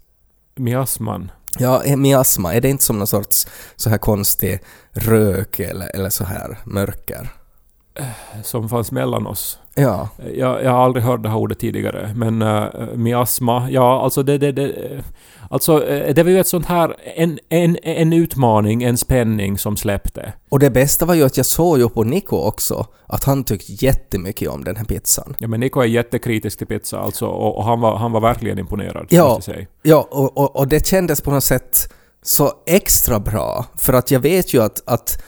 Miasman. 0.56 1.30
Ja, 1.58 1.84
eh, 1.84 1.96
miasma, 1.96 2.54
är 2.54 2.61
det 2.61 2.68
inte 2.68 2.84
som 2.84 2.99
någon 2.99 3.06
sorts 3.06 3.46
så 3.76 3.90
här 3.90 3.99
konstig 3.99 4.61
rök 4.92 5.61
eller, 5.61 5.96
eller 5.96 6.11
så 6.11 6.25
här 6.25 6.58
mörker? 6.64 7.30
som 8.42 8.68
fanns 8.68 8.92
mellan 8.92 9.26
oss. 9.26 9.58
Ja. 9.76 10.08
Jag, 10.34 10.64
jag 10.64 10.70
har 10.70 10.84
aldrig 10.84 11.04
hört 11.04 11.22
det 11.22 11.28
här 11.28 11.36
ordet 11.36 11.58
tidigare, 11.58 12.12
men 12.16 12.42
uh, 12.42 12.66
miasma, 12.94 13.70
ja 13.70 14.02
alltså 14.02 14.22
det, 14.22 14.38
det, 14.38 14.52
det 14.52 15.02
Alltså 15.50 15.88
eh, 15.88 16.14
det 16.14 16.22
var 16.22 16.30
ju 16.30 16.40
ett 16.40 16.46
sånt 16.46 16.66
här, 16.66 16.96
en, 17.16 17.38
en, 17.48 17.78
en 17.82 18.12
utmaning, 18.12 18.82
en 18.82 18.98
spänning 18.98 19.58
som 19.58 19.76
släppte. 19.76 20.32
Och 20.48 20.58
det 20.58 20.70
bästa 20.70 21.06
var 21.06 21.14
ju 21.14 21.24
att 21.24 21.36
jag 21.36 21.46
såg 21.46 21.78
ju 21.78 21.88
på 21.88 22.04
Nico 22.04 22.36
också 22.36 22.86
att 23.06 23.24
han 23.24 23.44
tyckte 23.44 23.72
jättemycket 23.86 24.48
om 24.48 24.64
den 24.64 24.76
här 24.76 24.84
pizzan. 24.84 25.36
Ja 25.38 25.48
men 25.48 25.60
Niko 25.60 25.80
är 25.80 25.86
jättekritisk 25.86 26.58
till 26.58 26.66
pizza 26.66 26.98
alltså, 26.98 27.26
och, 27.26 27.56
och 27.58 27.64
han, 27.64 27.80
var, 27.80 27.96
han 27.96 28.12
var 28.12 28.20
verkligen 28.20 28.58
imponerad, 28.58 29.06
Ja. 29.08 29.40
Ja, 29.82 30.08
och, 30.10 30.38
och, 30.38 30.56
och 30.56 30.68
det 30.68 30.86
kändes 30.86 31.20
på 31.20 31.30
något 31.30 31.44
sätt 31.44 31.92
så 32.22 32.52
extra 32.66 33.20
bra 33.20 33.64
för 33.76 33.92
att 33.92 34.10
jag 34.10 34.20
vet 34.20 34.54
ju 34.54 34.62
att, 34.62 34.82
att 34.86 35.22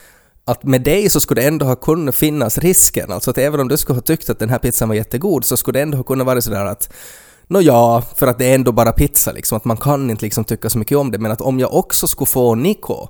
att 0.47 0.65
med 0.65 0.83
dig 0.83 1.11
så 1.11 1.21
skulle 1.21 1.41
det 1.41 1.47
ändå 1.47 1.67
ha 1.67 1.77
kunnat 1.77 2.15
finnas 2.15 2.59
risken, 2.59 3.13
alltså 3.13 3.31
att 3.31 3.39
även 3.39 3.61
om 3.61 3.69
du 3.69 3.77
skulle 3.77 3.97
ha 3.97 4.03
tyckt 4.03 4.31
att 4.31 4.39
den 4.39 4.49
här 4.49 4.59
pizzan 4.59 4.89
var 4.89 4.97
jättegod 4.97 5.45
så 5.45 5.57
skulle 5.57 5.79
det 5.79 5.83
ändå 5.83 5.97
ha 5.97 6.05
kunnat 6.05 6.27
vara 6.27 6.41
sådär 6.41 6.65
att 6.65 6.93
Nå 7.49 7.61
ja, 7.61 8.03
för 8.17 8.27
att 8.27 8.39
det 8.39 8.47
är 8.47 8.55
ändå 8.55 8.73
bara 8.73 8.93
pizza 8.93 9.33
liksom, 9.33 9.57
att 9.57 9.65
man 9.65 9.77
kan 9.77 10.11
inte 10.11 10.25
liksom 10.25 10.45
tycka 10.45 10.71
så 10.71 10.79
mycket 10.79 10.99
om 10.99 11.11
det, 11.11 11.19
men 11.19 11.33
att 11.33 11.41
om 11.41 11.59
jag 11.59 11.75
också 11.75 12.07
skulle 12.07 12.27
få 12.27 12.55
Nico 12.55 13.09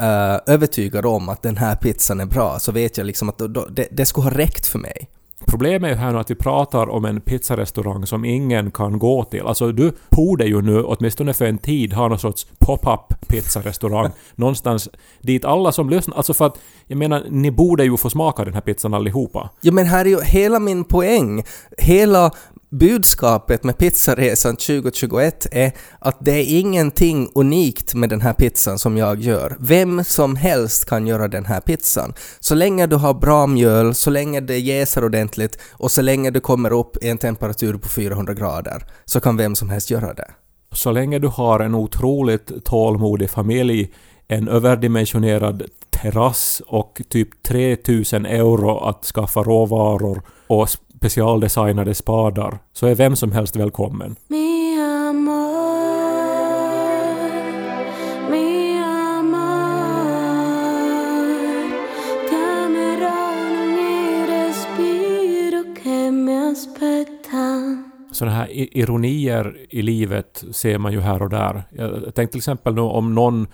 uh, 0.00 0.40
övertygad 0.46 1.06
om 1.06 1.28
att 1.28 1.42
den 1.42 1.56
här 1.56 1.76
pizzan 1.76 2.20
är 2.20 2.26
bra 2.26 2.58
så 2.58 2.72
vet 2.72 2.96
jag 2.96 3.06
liksom 3.06 3.28
att 3.28 3.38
då, 3.38 3.46
då, 3.46 3.66
det, 3.66 3.88
det 3.90 4.06
skulle 4.06 4.24
ha 4.24 4.38
räckt 4.38 4.66
för 4.66 4.78
mig. 4.78 5.08
Problemet 5.52 5.88
är 5.88 5.88
ju 5.88 6.00
här 6.00 6.12
nu 6.12 6.18
att 6.18 6.30
vi 6.30 6.34
pratar 6.34 6.88
om 6.90 7.04
en 7.04 7.20
pizzarestaurang 7.20 8.06
som 8.06 8.24
ingen 8.24 8.70
kan 8.70 8.98
gå 8.98 9.24
till. 9.24 9.42
Alltså 9.42 9.72
du 9.72 9.92
borde 10.10 10.44
ju 10.44 10.62
nu, 10.62 10.82
åtminstone 10.82 11.34
för 11.34 11.44
en 11.44 11.58
tid, 11.58 11.92
ha 11.92 12.08
någon 12.08 12.18
sorts 12.18 12.46
pop-up 12.58 13.28
pizzarestaurang 13.28 14.10
någonstans 14.34 14.88
dit 15.20 15.44
alla 15.44 15.72
som 15.72 15.90
lyssnar... 15.90 16.16
Alltså 16.16 16.34
för 16.34 16.46
att, 16.46 16.58
jag 16.86 16.98
menar, 16.98 17.24
ni 17.30 17.50
borde 17.50 17.84
ju 17.84 17.96
få 17.96 18.10
smaka 18.10 18.44
den 18.44 18.54
här 18.54 18.60
pizzan 18.60 18.94
allihopa. 18.94 19.50
Ja 19.60 19.72
men 19.72 19.86
här 19.86 20.04
är 20.04 20.08
ju 20.08 20.20
hela 20.20 20.58
min 20.58 20.84
poäng, 20.84 21.44
hela 21.78 22.30
budskapet 22.72 23.64
med 23.64 23.78
pizzaresan 23.78 24.56
2021 24.56 25.46
är 25.52 25.72
att 25.98 26.16
det 26.20 26.32
är 26.32 26.58
ingenting 26.58 27.28
unikt 27.34 27.94
med 27.94 28.08
den 28.08 28.20
här 28.20 28.32
pizzan 28.32 28.78
som 28.78 28.96
jag 28.96 29.20
gör. 29.20 29.56
Vem 29.60 30.04
som 30.04 30.36
helst 30.36 30.84
kan 30.84 31.06
göra 31.06 31.28
den 31.28 31.44
här 31.44 31.60
pizzan. 31.60 32.14
Så 32.40 32.54
länge 32.54 32.86
du 32.86 32.96
har 32.96 33.14
bra 33.14 33.46
mjöl, 33.46 33.94
så 33.94 34.10
länge 34.10 34.40
det 34.40 34.58
jäser 34.58 35.04
ordentligt 35.04 35.58
och 35.72 35.90
så 35.90 36.02
länge 36.02 36.30
du 36.30 36.40
kommer 36.40 36.72
upp 36.72 37.04
i 37.04 37.08
en 37.08 37.18
temperatur 37.18 37.78
på 37.78 37.88
400 37.88 38.34
grader 38.34 38.86
så 39.04 39.20
kan 39.20 39.36
vem 39.36 39.54
som 39.54 39.70
helst 39.70 39.90
göra 39.90 40.14
det. 40.14 40.30
Så 40.72 40.92
länge 40.92 41.18
du 41.18 41.28
har 41.28 41.60
en 41.60 41.74
otroligt 41.74 42.64
tålmodig 42.64 43.30
familj, 43.30 43.92
en 44.28 44.48
överdimensionerad 44.48 45.62
terrass 46.02 46.62
och 46.66 47.02
typ 47.08 47.42
3000 47.42 48.26
euro 48.26 48.78
att 48.78 49.04
skaffa 49.04 49.42
råvaror 49.42 50.22
och 50.46 50.68
specialdesignade 50.68 51.94
spadar, 51.94 52.58
så 52.72 52.86
är 52.86 52.94
vem 52.94 53.16
som 53.16 53.32
helst 53.32 53.56
välkommen. 53.56 54.16
Mi 54.28 54.80
amor, 54.80 55.50
mi 58.30 58.78
amor. 58.78 59.62
Sådana 68.12 68.36
här 68.36 68.48
ironier 68.50 69.56
i 69.70 69.82
livet 69.82 70.44
ser 70.52 70.78
man 70.78 70.92
ju 70.92 71.00
här 71.00 71.22
och 71.22 71.30
där. 71.30 71.62
Jag 71.70 72.14
tänkte 72.14 72.26
till 72.26 72.38
exempel 72.38 72.74
nu 72.74 72.80
om 72.80 73.14
någon 73.14 73.46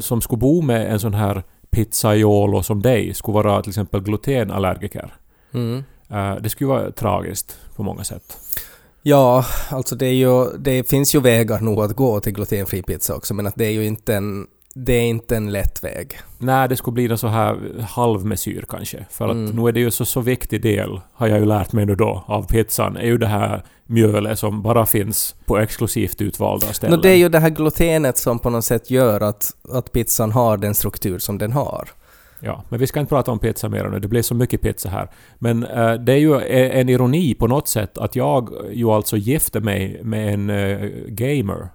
som 0.00 0.20
skulle 0.20 0.38
bo 0.38 0.62
med 0.62 0.92
en 0.92 1.00
sån 1.00 1.14
här 1.14 1.42
pizzaiolo 1.74 2.62
som 2.62 2.82
dig 2.82 3.14
skulle 3.14 3.34
vara 3.34 3.62
till 3.62 3.70
exempel 3.70 4.00
glutenallergiker. 4.00 5.14
Mm. 5.54 5.84
Eh, 6.10 6.34
Det 6.42 6.50
skulle 6.50 6.68
vara 6.68 6.90
tragiskt 6.90 7.58
på 7.76 7.82
många 7.82 8.04
sätt. 8.04 8.38
Ja, 9.02 9.44
alltså 9.70 9.94
det, 9.94 10.12
ju, 10.12 10.56
det 10.58 10.88
finns 10.88 11.14
ju 11.14 11.20
vägar 11.20 11.60
nog 11.60 11.80
att 11.80 11.96
gå 11.96 12.20
till 12.20 12.32
glutenfri 12.32 12.82
pizza 12.82 13.14
också 13.14 13.34
men 13.34 13.46
att 13.46 13.54
det 13.56 13.64
är 13.64 13.70
ju 13.70 13.86
inte 13.86 14.14
en, 14.14 14.46
det 14.74 14.92
är 14.92 15.02
inte 15.02 15.36
en 15.36 15.52
lätt 15.52 15.84
väg. 15.84 16.18
Nej, 16.38 16.68
det 16.68 16.76
skulle 16.76 16.94
bli 16.94 17.06
en 17.10 17.18
så 17.18 17.28
här 17.28 17.58
halvmesyr 17.88 18.64
kanske. 18.68 19.04
För 19.10 19.24
att 19.28 19.32
Mm. 19.34 19.56
nu 19.56 19.68
är 19.68 19.72
det 19.72 19.80
ju 19.80 19.90
så, 19.90 20.04
så 20.04 20.20
viktig 20.20 20.62
del, 20.62 21.00
har 21.12 21.26
jag 21.26 21.38
ju 21.38 21.44
lärt 21.46 21.72
mig 21.72 21.86
nu 21.86 21.94
då, 21.94 22.24
av 22.26 22.42
pizzan, 22.46 22.96
är 22.96 23.06
ju 23.06 23.18
det 23.18 23.26
här 23.26 23.64
mjölet 23.86 24.38
som 24.38 24.62
bara 24.62 24.86
finns 24.86 25.34
på 25.46 25.58
exklusivt 25.58 26.20
utvalda 26.22 26.66
ställen. 26.66 26.96
No, 26.98 27.02
det 27.02 27.10
är 27.10 27.16
ju 27.16 27.28
det 27.28 27.38
här 27.38 27.50
glutenet 27.50 28.18
som 28.18 28.38
på 28.38 28.50
något 28.50 28.64
sätt 28.64 28.90
gör 28.90 29.20
att, 29.20 29.50
att 29.72 29.92
pizzan 29.92 30.32
har 30.32 30.56
den 30.56 30.74
struktur 30.74 31.18
som 31.18 31.38
den 31.38 31.52
har. 31.52 31.88
Ja, 32.40 32.62
men 32.68 32.80
vi 32.80 32.86
ska 32.86 33.00
inte 33.00 33.10
prata 33.10 33.30
om 33.32 33.38
pizza 33.38 33.68
mer 33.68 33.88
nu, 33.88 33.98
det 34.00 34.08
blir 34.08 34.22
så 34.22 34.34
mycket 34.34 34.60
pizza 34.60 34.88
här. 34.88 35.10
Men 35.38 35.64
eh, 35.64 35.92
det 35.94 36.12
är 36.12 36.16
ju 36.16 36.34
e- 36.40 36.80
en 36.80 36.88
ironi 36.88 37.34
på 37.34 37.46
något 37.46 37.68
sätt 37.68 37.98
att 37.98 38.16
jag 38.16 38.50
ju 38.72 38.90
alltså 38.90 39.16
gifte 39.16 39.60
mig 39.60 40.00
med 40.02 40.34
en 40.34 40.50
eh, 40.50 40.88
gamer. 41.08 41.68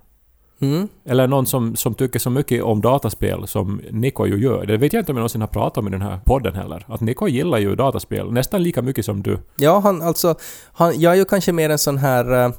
Mm. 0.61 0.87
Eller 1.05 1.27
någon 1.27 1.45
som, 1.45 1.75
som 1.75 1.93
tycker 1.93 2.19
så 2.19 2.29
mycket 2.29 2.63
om 2.63 2.81
dataspel 2.81 3.47
som 3.47 3.81
Niko 3.91 4.25
ju 4.25 4.37
gör. 4.37 4.65
Det 4.65 4.77
vet 4.77 4.93
jag 4.93 5.01
inte 5.01 5.11
om 5.11 5.17
jag 5.17 5.21
någonsin 5.21 5.41
har 5.41 5.47
pratat 5.47 5.77
om 5.77 5.87
i 5.87 5.91
den 5.91 6.01
här 6.01 6.19
podden 6.25 6.55
heller. 6.55 6.85
Att 6.87 7.01
Niko 7.01 7.27
gillar 7.27 7.57
ju 7.57 7.75
dataspel 7.75 8.31
nästan 8.31 8.63
lika 8.63 8.81
mycket 8.81 9.05
som 9.05 9.23
du. 9.23 9.39
Ja, 9.57 9.79
han 9.79 10.01
alltså, 10.01 10.35
han, 10.73 10.99
jag 10.99 11.13
är 11.13 11.17
ju 11.17 11.25
kanske 11.25 11.51
mer 11.51 11.69
en 11.69 11.77
sån 11.77 11.97
här... 11.97 12.45
eh, 12.45 12.51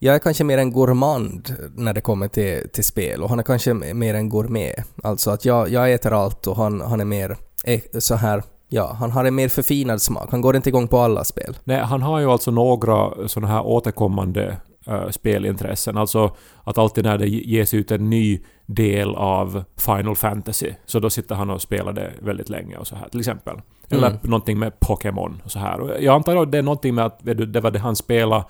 jag 0.00 0.14
är 0.14 0.18
kanske 0.18 0.44
mer 0.44 0.58
en 0.58 0.72
gourmand 0.72 1.54
när 1.76 1.94
det 1.94 2.00
kommer 2.00 2.28
till, 2.28 2.68
till 2.72 2.84
spel 2.84 3.22
och 3.22 3.28
han 3.28 3.38
är 3.38 3.42
kanske 3.42 3.74
mer 3.74 4.14
en 4.14 4.28
gourmet. 4.28 4.74
Alltså 5.02 5.30
att 5.30 5.44
jag, 5.44 5.68
jag 5.70 5.92
äter 5.92 6.12
allt 6.12 6.46
och 6.46 6.56
han, 6.56 6.80
han 6.80 7.00
är 7.00 7.04
mer 7.04 7.36
eh, 7.64 7.80
så 7.98 8.14
här, 8.14 8.42
ja, 8.68 8.96
han 9.00 9.10
har 9.10 9.24
en 9.24 9.34
mer 9.34 9.48
förfinad 9.48 10.02
smak. 10.02 10.28
Han 10.30 10.40
går 10.40 10.56
inte 10.56 10.68
igång 10.68 10.88
på 10.88 10.98
alla 10.98 11.24
spel. 11.24 11.56
Nej, 11.64 11.80
han 11.80 12.02
har 12.02 12.20
ju 12.20 12.26
alltså 12.26 12.50
några 12.50 13.28
sådana 13.28 13.52
här 13.52 13.66
återkommande 13.66 14.56
eh, 14.88 15.08
spelintressen. 15.10 15.96
Alltså 15.98 16.36
att 16.64 16.78
alltid 16.78 17.04
när 17.04 17.18
det 17.18 17.28
ges 17.28 17.74
ut 17.74 17.90
en 17.90 18.10
ny 18.10 18.40
del 18.66 19.14
av 19.14 19.64
Final 19.76 20.16
Fantasy 20.16 20.70
så 20.86 21.00
då 21.00 21.10
sitter 21.10 21.34
han 21.34 21.50
och 21.50 21.62
spelar 21.62 21.92
det 21.92 22.12
väldigt 22.18 22.48
länge 22.48 22.76
och 22.76 22.86
så 22.86 22.96
här 22.96 23.08
till 23.08 23.20
exempel. 23.20 23.56
Eller 23.90 24.06
Mm. 24.08 24.18
någonting 24.22 24.58
med 24.58 24.80
Pokémon 24.80 25.42
och 25.44 25.50
så 25.50 25.58
här. 25.58 25.80
Och 25.80 25.90
jag 26.00 26.14
antar 26.14 26.36
att 26.36 26.52
det 26.52 26.58
är 26.58 26.62
någonting 26.62 26.94
med 26.94 27.06
att 27.06 27.18
du, 27.22 27.34
det 27.34 27.60
var 27.60 27.70
det 27.70 27.78
han 27.78 27.96
spelade 27.96 28.44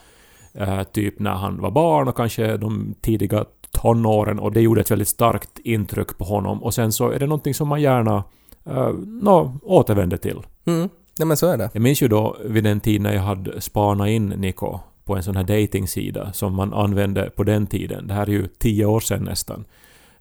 eh, 0.55 0.83
typ 0.83 1.19
när 1.19 1.31
han 1.35 1.61
var 1.61 1.71
barn 1.71 2.09
och 2.09 2.17
kanske 2.17 2.57
de 2.57 2.95
tidiga 3.01 3.45
tonåren 3.71 4.39
och 4.39 4.53
det 4.53 4.61
gjorde 4.61 4.81
ett 4.81 4.91
väldigt 4.91 5.09
starkt 5.09 5.59
intryck 5.59 6.19
på 6.19 6.25
honom 6.25 6.63
och 6.63 6.75
sen 6.75 6.93
så 6.93 7.11
är 7.11 7.19
det 7.19 7.27
någonting 7.27 7.55
som 7.55 7.69
man 7.69 7.81
gärna 7.83 8.25
uh, 8.71 8.89
no, 9.07 9.59
återvänder 9.63 10.17
till. 10.17 10.39
Mm. 10.65 10.89
Ja 11.19 11.25
men 11.25 11.37
så 11.37 11.47
är 11.47 11.59
det. 11.59 11.71
Jag 11.73 11.83
minns 11.83 12.03
ju 12.03 12.09
då 12.09 12.37
vid 12.45 12.65
den 12.65 12.81
tid 12.81 13.01
när 13.01 13.15
jag 13.15 13.23
hade 13.23 13.61
spanat 13.61 14.09
in 14.09 14.29
Niko 14.29 14.79
på 15.09 15.17
en 15.17 15.23
sån 15.23 15.37
här 15.37 15.45
datingsida 15.45 16.33
som 16.33 16.55
man 16.55 16.75
använde 16.75 17.31
på 17.31 17.45
den 17.45 17.67
tiden. 17.67 18.07
Det 18.07 18.15
här 18.15 18.27
är 18.27 18.31
ju 18.31 18.47
tio 18.47 18.85
år 18.85 19.01
sedan 19.01 19.25
nästan. 19.25 19.65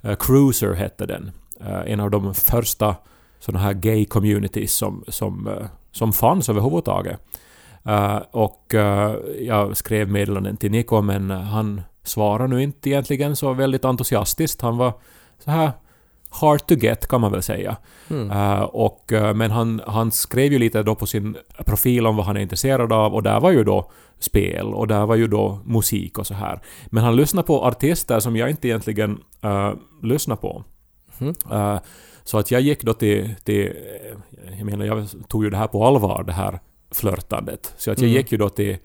Uh, 0.06 0.16
Cruiser 0.16 0.74
hette 0.74 1.06
den. 1.06 1.32
Uh, 1.62 1.92
en 1.92 2.00
av 2.00 2.12
de 2.12 2.34
första 2.34 2.96
såna 3.40 3.60
här 3.60 3.74
gay 3.74 4.06
communities 4.06 4.74
som, 4.74 5.04
som, 5.08 5.48
uh, 5.48 5.66
som 5.92 6.14
fanns 6.14 6.50
överhuvudtaget. 6.50 7.20
Uh, 7.88 8.18
och 8.32 8.76
jag 9.40 9.78
skrev 9.78 10.12
meddelanden 10.12 10.58
till 10.58 10.72
Niko 10.72 11.02
men 11.02 11.30
han 11.32 11.82
svarade 12.04 12.56
nu 12.56 12.64
inte 12.64 12.90
egentligen 12.90 13.36
så 13.36 13.54
väldigt 13.54 13.86
entusiastiskt. 13.86 14.62
Han 14.62 14.78
var 14.78 14.94
så 15.44 15.52
här 15.52 15.72
hard 16.42 16.68
to 16.68 16.76
get 16.76 17.08
kan 17.08 17.22
man 17.22 17.32
väl 17.32 17.42
säga. 17.42 17.78
Mm. 18.10 18.32
Eh, 18.32 18.62
och, 18.62 19.14
eh, 19.14 19.34
men 19.34 19.52
han, 19.52 19.82
han 19.88 20.12
skrev 20.12 20.52
ju 20.52 20.60
lite 20.60 20.84
då 20.84 20.96
på 20.96 21.06
sin 21.06 21.38
profil 21.66 22.08
om 22.08 22.16
vad 22.16 22.26
han 22.26 22.38
är 22.38 22.42
intresserad 22.42 22.94
av 22.94 23.16
och 23.16 23.24
där 23.24 23.40
var 23.40 23.52
ju 23.52 23.64
då 23.64 23.92
spel 24.20 24.74
och 24.74 24.88
där 24.88 25.06
var 25.06 25.16
ju 25.16 25.28
då 25.28 25.60
musik 25.66 26.18
och 26.18 26.28
så 26.28 26.34
här. 26.34 26.60
Men 26.86 27.04
han 27.04 27.16
lyssnade 27.16 27.48
på 27.48 27.66
artister 27.66 28.20
som 28.20 28.36
jag 28.36 28.50
inte 28.50 28.68
egentligen 28.68 29.20
uh, 29.46 29.74
lyssnar 30.04 30.36
på. 30.36 30.64
Mhm. 31.18 31.36
Eh, 31.52 31.80
så 32.24 32.38
att 32.38 32.52
jag 32.52 32.62
gick 32.62 32.84
då 32.84 32.94
till, 32.94 33.36
till... 33.44 33.74
Jag 34.58 34.66
menar, 34.66 34.86
jag 34.86 35.08
tog 35.28 35.44
ju 35.44 35.50
det 35.50 35.58
här 35.58 35.68
på 35.68 35.86
allvar, 35.86 36.24
det 36.24 36.34
här 36.34 36.60
flörtandet. 36.92 37.74
Så 37.78 37.92
att 37.92 37.98
jag 37.98 38.10
Mm. 38.10 38.18
gick 38.18 38.32
ju 38.32 38.38
då 38.38 38.50
till 38.50 38.78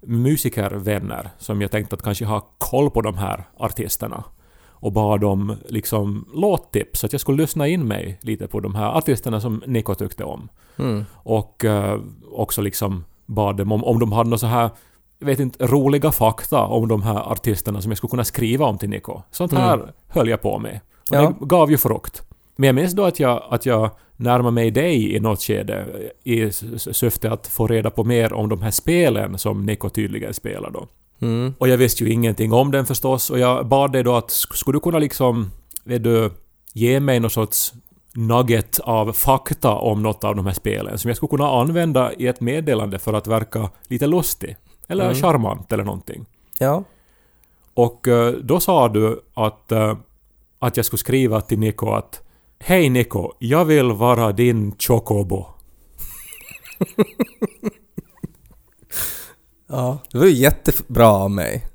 musikervänner 0.00 1.30
som 1.38 1.62
jag 1.62 1.70
tänkte 1.70 1.94
att 1.94 2.02
kanske 2.02 2.24
ha 2.24 2.40
koll 2.58 2.90
på 2.90 3.00
de 3.00 3.14
här 3.14 3.44
artisterna 3.56 4.24
och 4.80 4.92
bad 4.92 5.24
om 5.24 5.56
liksom 5.68 6.28
låttips, 6.34 7.00
så 7.00 7.06
att 7.06 7.12
jag 7.12 7.20
skulle 7.20 7.42
lyssna 7.42 7.68
in 7.68 7.88
mig 7.88 8.18
lite 8.20 8.48
på 8.48 8.60
de 8.60 8.74
här 8.74 8.88
artisterna 8.98 9.40
som 9.40 9.62
Nico 9.66 9.94
tyckte 9.94 10.24
om. 10.24 10.48
Mm. 10.78 11.04
Och 11.14 11.64
eh, 11.64 12.00
också 12.32 12.62
liksom 12.62 13.04
bad 13.26 13.56
dem 13.56 13.72
om, 13.72 13.84
om 13.84 13.98
de 13.98 14.12
hade 14.12 14.30
något 14.30 14.40
så 14.40 14.46
här, 14.46 14.70
jag 15.18 15.26
vet 15.26 15.40
inte, 15.40 15.66
roliga 15.66 16.12
fakta 16.12 16.60
om 16.66 16.88
de 16.88 17.02
här 17.02 17.32
artisterna 17.32 17.82
som 17.82 17.90
jag 17.90 17.96
skulle 17.98 18.10
kunna 18.10 18.24
skriva 18.24 18.66
om 18.66 18.78
till 18.78 18.88
Nico. 18.88 19.22
Sånt 19.30 19.52
här 19.52 19.74
Mm. 19.74 19.88
höll 20.08 20.28
jag 20.28 20.42
på 20.42 20.58
med. 20.58 20.80
Och 21.10 21.16
Ja. 21.16 21.20
det 21.40 21.46
gav 21.46 21.70
ju 21.70 21.78
frukt. 21.78 22.22
Men 22.56 22.66
jag 22.66 22.74
minns 22.74 22.92
då 22.92 23.04
att 23.04 23.20
jag, 23.20 23.42
att 23.50 23.66
jag 23.66 23.90
närmade 24.16 24.50
mig 24.54 24.70
dig 24.70 25.14
i 25.16 25.20
något 25.20 25.42
skede 25.42 25.86
i 26.24 26.52
syfte 26.76 27.32
att 27.32 27.46
få 27.46 27.66
reda 27.66 27.90
på 27.90 28.04
mer 28.04 28.32
om 28.32 28.48
de 28.48 28.62
här 28.62 28.70
spelen 28.70 29.38
som 29.38 29.66
Nico 29.66 29.88
tydligen 29.88 30.34
spelar 30.34 30.70
då. 30.70 30.86
Mm. 31.20 31.54
Och 31.58 31.68
jag 31.68 31.76
visste 31.78 32.04
ju 32.04 32.10
ingenting 32.10 32.52
om 32.52 32.70
den 32.70 32.86
förstås 32.86 33.30
och 33.30 33.38
jag 33.38 33.66
bad 33.68 33.92
dig 33.92 34.02
då 34.02 34.14
att 34.16 34.28
sk- 34.28 34.54
skulle 34.54 34.76
du 34.76 34.80
kunna 34.80 34.98
liksom, 34.98 35.50
vet 35.84 36.04
du, 36.04 36.30
ge 36.72 37.00
mig 37.00 37.20
någon 37.20 37.30
sorts 37.30 37.72
nugget 38.14 38.80
av 38.80 39.12
fakta 39.12 39.70
om 39.72 40.02
något 40.02 40.24
av 40.24 40.36
de 40.36 40.46
här 40.46 40.52
spelen 40.52 40.98
som 40.98 41.08
jag 41.08 41.16
skulle 41.16 41.30
kunna 41.30 41.50
använda 41.60 42.12
i 42.12 42.26
ett 42.26 42.40
meddelande 42.40 42.98
för 42.98 43.12
att 43.14 43.26
verka 43.26 43.70
lite 43.88 44.06
lustig. 44.06 44.56
Eller 44.88 45.04
Mm. 45.04 45.16
charmant 45.16 45.72
eller 45.72 45.84
någonting. 45.84 46.26
Ja. 46.58 46.84
Och 47.74 48.08
eh, 48.08 48.32
då 48.32 48.60
sa 48.60 48.88
du 48.88 49.20
att, 49.34 49.72
eh, 49.72 49.96
att 50.58 50.76
jag 50.76 50.86
skulle 50.86 50.98
skriva 50.98 51.40
till 51.40 51.58
Nico 51.58 51.90
att 51.90 52.22
Hej 52.58 52.88
Nico, 52.88 53.32
jag 53.38 53.64
vill 53.64 53.92
vara 53.92 54.32
din 54.32 54.74
chocobo. 54.78 55.46
ja. 59.68 59.98
Det 60.12 60.18
var 60.18 60.26
ju 60.26 60.32
jättebra 60.32 61.08
av 61.08 61.30
mig. 61.30 61.66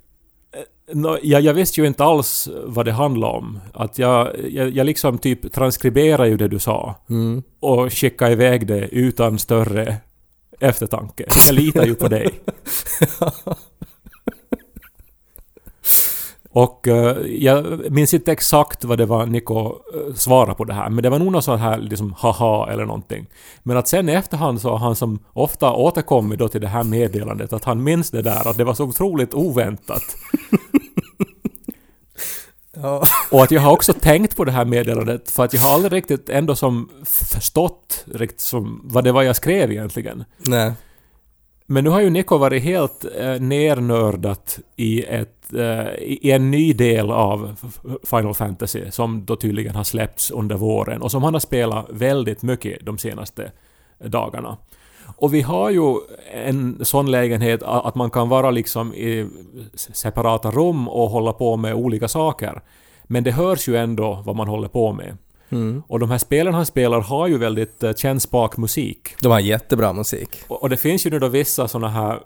Nå, 0.94 1.18
jag, 1.24 1.42
jag 1.42 1.54
visste 1.54 1.82
ju 1.82 1.88
inte 1.88 2.04
alls 2.04 2.50
vad 2.66 2.86
det 2.86 2.92
handlade 2.92 3.34
om. 3.38 3.60
Att 3.74 3.98
jag, 4.00 4.30
jag, 4.50 4.70
jag 4.70 4.86
liksom 4.86 5.18
typ 5.18 5.54
transkriberade 5.54 6.30
ju 6.30 6.38
det 6.38 6.48
du 6.48 6.60
sa 6.60 6.96
Mm. 7.10 7.44
och 7.60 7.94
skickade 7.94 8.32
iväg 8.32 8.68
det 8.68 8.88
utan 8.88 9.40
större 9.40 9.98
eftertanke. 10.60 11.26
Jag 11.48 11.56
litar 11.56 11.86
ju 11.86 11.96
på 11.96 12.08
dig. 12.08 12.30
Och 16.54 16.88
eh, 16.88 17.18
jag 17.28 17.92
minns 17.92 18.14
inte 18.14 18.32
exakt 18.32 18.84
vad 18.84 18.98
det 18.98 19.06
var 19.06 19.26
Nico 19.26 19.76
uh, 19.96 20.14
svarade 20.16 20.54
på 20.54 20.64
det 20.64 20.74
här, 20.74 20.90
men 20.90 21.04
det 21.04 21.10
var 21.10 21.20
nog 21.20 21.32
något 21.32 21.44
sånt 21.44 21.62
här 21.62 21.78
liksom 21.78 22.14
haha 22.18 22.72
eller 22.72 22.86
någonting. 22.86 23.26
Men 23.64 23.78
att 23.78 23.88
sen 23.88 24.10
i 24.10 24.12
efterhand 24.12 24.62
så 24.62 24.70
har 24.70 24.78
han 24.78 24.96
som 24.96 25.20
ofta 25.34 25.74
återkommit 25.74 26.40
då 26.40 26.48
till 26.48 26.62
det 26.62 26.68
här 26.68 26.84
meddelandet 26.84 27.54
att 27.54 27.64
han 27.64 27.84
minns 27.84 28.12
det 28.12 28.22
där, 28.22 28.48
att 28.48 28.58
det 28.58 28.64
var 28.64 28.74
så 28.74 28.86
otroligt 28.86 29.34
oväntat. 29.34 30.04
Ja. 32.74 33.04
Och 33.32 33.44
att 33.44 33.52
jag 33.52 33.62
har 33.62 33.72
också 33.72 33.94
tänkt 33.94 34.36
på 34.36 34.46
det 34.46 34.52
här 34.52 34.66
meddelandet 34.66 35.32
för 35.32 35.46
att 35.46 35.54
jag 35.54 35.62
har 35.62 35.74
aldrig 35.74 35.94
riktigt 35.94 36.30
ändå 36.30 36.56
som 36.56 36.90
förstått 37.06 38.06
riktigt 38.14 38.42
som 38.42 38.82
vad 38.84 39.04
det 39.04 39.12
var 39.12 39.24
jag 39.24 39.36
skrev 39.36 39.72
egentligen. 39.72 40.24
Nej. 40.38 40.74
Men 41.72 41.84
nu 41.84 41.90
har 41.90 42.02
ju 42.02 42.10
Neko 42.10 42.38
varit 42.38 42.64
helt 42.64 43.06
eh, 43.18 43.40
nernördat 43.40 44.60
i, 44.76 45.04
ett, 45.04 45.54
eh, 45.54 45.94
i 46.00 46.32
en 46.32 46.52
ny 46.52 46.74
del 46.74 47.12
av 47.12 47.56
Final 48.04 48.34
Fantasy 48.34 48.92
som 48.92 49.26
då 49.26 49.36
tydligen 49.36 49.76
har 49.76 49.84
släppts 49.84 50.32
under 50.32 50.56
våren 50.56 51.02
och 51.02 51.12
som 51.12 51.24
han 51.24 51.34
har 51.34 51.40
spelat 51.40 51.86
väldigt 51.90 52.42
mycket 52.42 52.86
de 52.86 52.98
senaste 52.98 53.52
dagarna. 54.00 54.58
Och 55.18 55.34
vi 55.34 55.42
har 55.42 55.70
ju 55.70 55.96
en 56.34 56.86
sån 56.86 57.12
lägenhet 57.12 57.64
att 57.64 57.96
man 57.96 58.10
kan 58.10 58.30
vara 58.30 58.52
liksom 58.52 58.94
i 58.94 59.28
separata 59.76 60.52
rum 60.52 60.88
och 60.88 61.10
hålla 61.10 61.34
på 61.34 61.58
med 61.58 61.74
olika 61.74 62.08
saker. 62.08 62.62
Men 63.04 63.24
det 63.24 63.32
hörs 63.32 63.70
ju 63.70 63.78
ändå 63.78 64.24
vad 64.26 64.36
man 64.36 64.48
håller 64.48 64.68
på 64.68 64.94
med. 64.94 65.18
Mm. 65.52 65.84
Och 65.88 66.00
de 66.00 66.12
här 66.12 66.18
spelen 66.18 66.54
han 66.54 66.66
spelar 66.66 67.02
har 67.02 67.28
ju 67.28 67.38
väldigt 67.38 67.84
eh, 67.84 67.94
kännsprak 67.94 68.58
musik. 68.58 69.16
De 69.22 69.32
har 69.32 69.40
jättebra 69.40 69.94
musik. 69.94 70.30
Och 70.48 70.62
och 70.64 70.70
det 70.70 70.78
finns 70.78 71.06
ju 71.06 71.10
nu 71.10 71.20
då 71.20 71.28
vissa 71.28 71.68
såna 71.68 71.90
här 71.90 72.20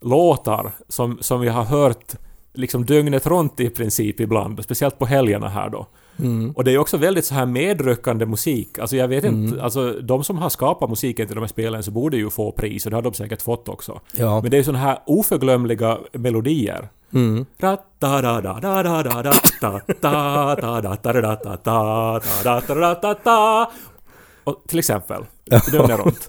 låtar 0.00 0.72
som, 0.88 1.18
som 1.20 1.40
vi 1.40 1.48
har 1.48 1.64
hört 1.64 2.14
liksom 2.54 2.86
dygnet 2.86 3.26
runt 3.26 3.60
i 3.60 3.70
princip 3.70 4.20
ibland, 4.20 4.64
speciellt 4.64 4.98
på 4.98 5.06
helgerna 5.06 5.48
här 5.48 5.70
då. 5.70 5.86
Mm. 6.18 6.50
Och 6.50 6.64
det 6.64 6.72
är 6.72 6.78
också 6.78 6.96
väldigt 6.96 7.24
så 7.24 7.34
här 7.34 7.46
medryckande 7.46 8.26
musik. 8.26 8.78
Alltså 8.78 8.96
jag 8.96 9.08
vet 9.08 9.24
inte, 9.24 9.62
alltså 9.62 9.92
de 9.92 10.24
som 10.24 10.38
har 10.38 10.48
skapat 10.48 10.88
musiken 10.88 11.26
till 11.26 11.34
de 11.34 11.40
här 11.40 11.48
spelen 11.48 11.82
så 11.82 11.90
borde 11.90 12.16
ju 12.16 12.30
få 12.30 12.52
pris 12.52 12.84
och 12.84 12.90
det 12.90 12.96
har 12.96 13.02
de 13.02 13.14
säkert 13.14 13.42
fått 13.42 13.68
också. 13.68 14.00
Ja. 14.16 14.40
Men 14.40 14.50
det 14.50 14.56
är 14.56 14.58
ju 14.58 14.64
såna 14.64 14.78
här 14.78 14.98
oförglömliga 15.06 15.98
melodier. 16.12 16.88
Mm. 17.14 17.46
Och 24.44 24.64
Till 24.68 24.78
exempel. 24.78 25.24
Dygnet 25.70 26.00
runt. 26.04 26.28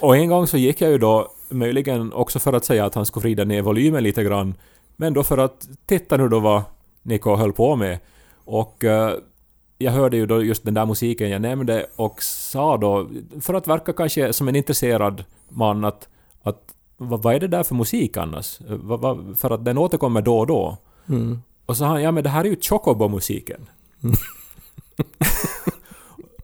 Och 0.00 0.16
en 0.16 0.28
gång 0.28 0.46
så 0.46 0.56
gick 0.58 0.80
jag 0.80 0.90
ju 0.90 0.98
då, 0.98 1.32
möjligen 1.48 2.12
också 2.12 2.38
för 2.38 2.52
att 2.52 2.64
säga 2.64 2.84
att 2.84 2.94
han 2.94 3.06
skulle 3.06 3.22
vrida 3.22 3.44
ner 3.44 3.62
volymen 3.62 4.02
lite 4.02 4.24
grann, 4.24 4.54
men 4.96 5.14
då 5.14 5.24
för 5.24 5.38
att 5.38 5.68
titta 5.86 6.16
nu 6.16 6.28
då 6.28 6.40
vad 6.40 6.62
Nico 7.02 7.36
höll 7.36 7.52
på 7.52 7.76
med. 7.76 7.98
Och 8.44 8.84
eh, 8.84 9.12
jag 9.78 9.92
hörde 9.92 10.16
ju 10.16 10.26
då 10.26 10.42
just 10.42 10.64
den 10.64 10.74
där 10.74 10.86
musiken 10.86 11.30
jag 11.30 11.42
nämnde 11.42 11.86
och 11.96 12.22
sa 12.22 12.76
då, 12.76 13.08
för 13.40 13.54
att 13.54 13.68
verka 13.68 13.92
kanske 13.92 14.32
som 14.32 14.48
en 14.48 14.56
intresserad 14.56 15.24
man, 15.48 15.84
att, 15.84 16.08
att 16.42 16.74
vad, 16.98 17.22
vad 17.22 17.34
är 17.34 17.40
det 17.40 17.48
där 17.48 17.62
för 17.62 17.74
musik 17.74 18.16
annars? 18.16 18.58
Vad, 18.68 19.00
vad, 19.00 19.38
för 19.38 19.50
att 19.50 19.64
den 19.64 19.78
återkommer 19.78 20.22
då 20.22 20.38
och 20.38 20.46
då. 20.46 20.76
Mm. 21.08 21.42
Och 21.66 21.76
så 21.76 21.78
sa 21.78 21.86
han, 21.86 22.02
ja 22.02 22.10
men 22.12 22.22
det 22.24 22.30
här 22.30 22.44
är 22.44 22.48
ju 22.48 22.56
Chocobo-musiken. 22.60 23.68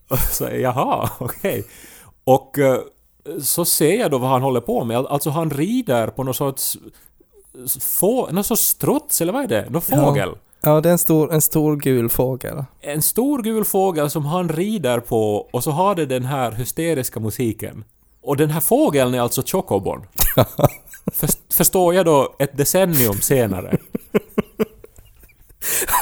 och 0.08 0.18
så, 0.18 0.44
jaha, 0.44 1.10
okej. 1.18 1.64
Och 2.24 2.58
eh, 2.58 2.78
så 3.40 3.64
ser 3.64 4.00
jag 4.00 4.10
då 4.10 4.18
vad 4.18 4.30
han 4.30 4.42
håller 4.42 4.60
på 4.60 4.84
med. 4.84 4.96
Alltså 4.96 5.30
han 5.30 5.50
rider 5.50 6.06
på 6.06 6.22
någon 6.22 6.34
sorts 6.34 6.78
få, 7.80 8.30
någon 8.30 8.44
sorts 8.44 8.62
struts, 8.62 9.20
eller 9.20 9.32
vad 9.32 9.42
är 9.44 9.48
det? 9.48 9.70
Någon 9.70 9.82
Ja. 9.88 10.06
fågel. 10.06 10.30
Ja, 10.60 10.80
det 10.80 10.88
är 10.88 10.92
en 10.92 10.98
stor, 10.98 11.32
en 11.32 11.40
stor 11.40 11.76
gul 11.76 12.08
fågel. 12.08 12.64
En 12.80 13.02
stor 13.02 13.42
gul 13.42 13.64
fågel 13.64 14.10
som 14.10 14.26
han 14.26 14.48
rider 14.48 15.00
på 15.00 15.36
och 15.36 15.64
så 15.64 15.70
har 15.70 15.94
det 15.94 16.06
den 16.06 16.24
här 16.24 16.52
hysteriska 16.52 17.20
musiken. 17.20 17.84
Och 18.24 18.36
den 18.36 18.50
här 18.50 18.60
fågeln 18.60 19.14
är 19.14 19.20
alltså 19.20 19.42
Chocobon. 19.46 20.00
Först, 21.12 21.38
förstår 21.50 21.94
jag 21.94 22.04
då 22.04 22.36
ett 22.38 22.56
decennium 22.56 23.20
senare. 23.20 23.78